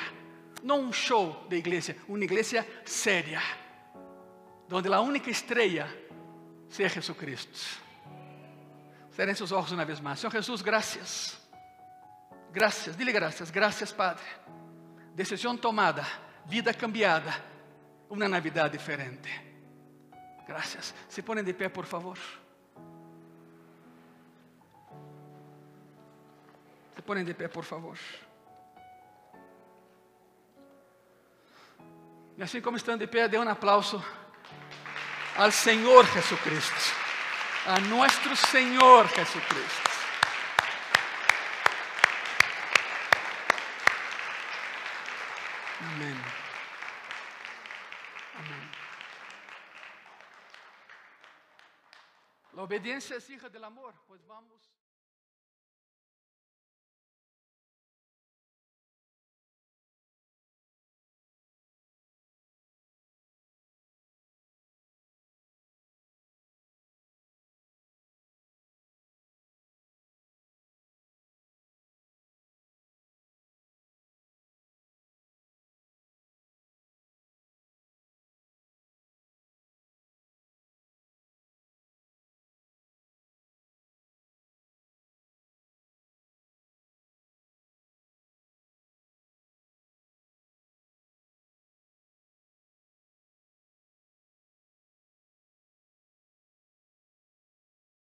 no 0.68 0.76
un 0.76 0.92
show 0.92 1.48
de 1.48 1.58
iglesia, 1.58 1.96
una 2.10 2.26
iglesia 2.26 2.68
seria, 2.84 3.42
donde 4.68 4.90
la 4.90 5.00
única 5.00 5.32
estrella 5.32 5.88
sea 6.68 6.90
Jesucristo. 6.90 7.58
Cerrem 9.16 9.34
seus 9.34 9.54
ojos 9.54 9.72
uma 9.72 9.86
vez 9.86 10.02
mais. 10.02 10.20
Senhor 10.20 10.34
Jesus, 10.34 10.62
graças. 10.62 11.40
Graças, 12.52 12.98
dile 12.98 13.14
graças, 13.14 13.50
graças, 13.50 13.94
Padre. 13.94 14.26
Decisão 15.16 15.56
tomada, 15.56 16.06
vida 16.46 16.74
cambiada, 16.74 17.34
uma 18.10 18.28
Navidad 18.28 18.70
diferente. 18.70 19.30
Graças. 20.46 20.94
Se 21.08 21.22
ponem 21.22 21.46
de 21.46 21.54
pé, 21.54 21.70
por 21.70 21.86
favor. 21.86 22.18
Se 26.94 27.02
ponem 27.02 27.24
de 27.24 27.34
pé, 27.34 27.48
por 27.48 27.64
favor. 27.64 27.98
E 32.38 32.44
assim 32.44 32.62
como 32.62 32.78
estão 32.78 32.96
de 32.96 33.08
pé, 33.08 33.28
dê 33.28 33.40
um 33.40 33.50
aplauso 33.50 34.04
ao 35.36 35.52
Senhor 35.52 36.06
Jesucristo 36.14 37.08
a 37.66 37.80
nuestro 37.80 38.36
Señor 38.36 39.08
Jesucristo. 39.10 39.90
Amén. 45.82 46.16
Amén. 48.36 48.72
La 52.54 52.62
obediencia 52.62 53.18
es 53.18 53.30
hija 53.30 53.50
del 53.50 53.64
amor, 53.64 53.94
pues 54.08 54.24
vamos. 54.28 54.72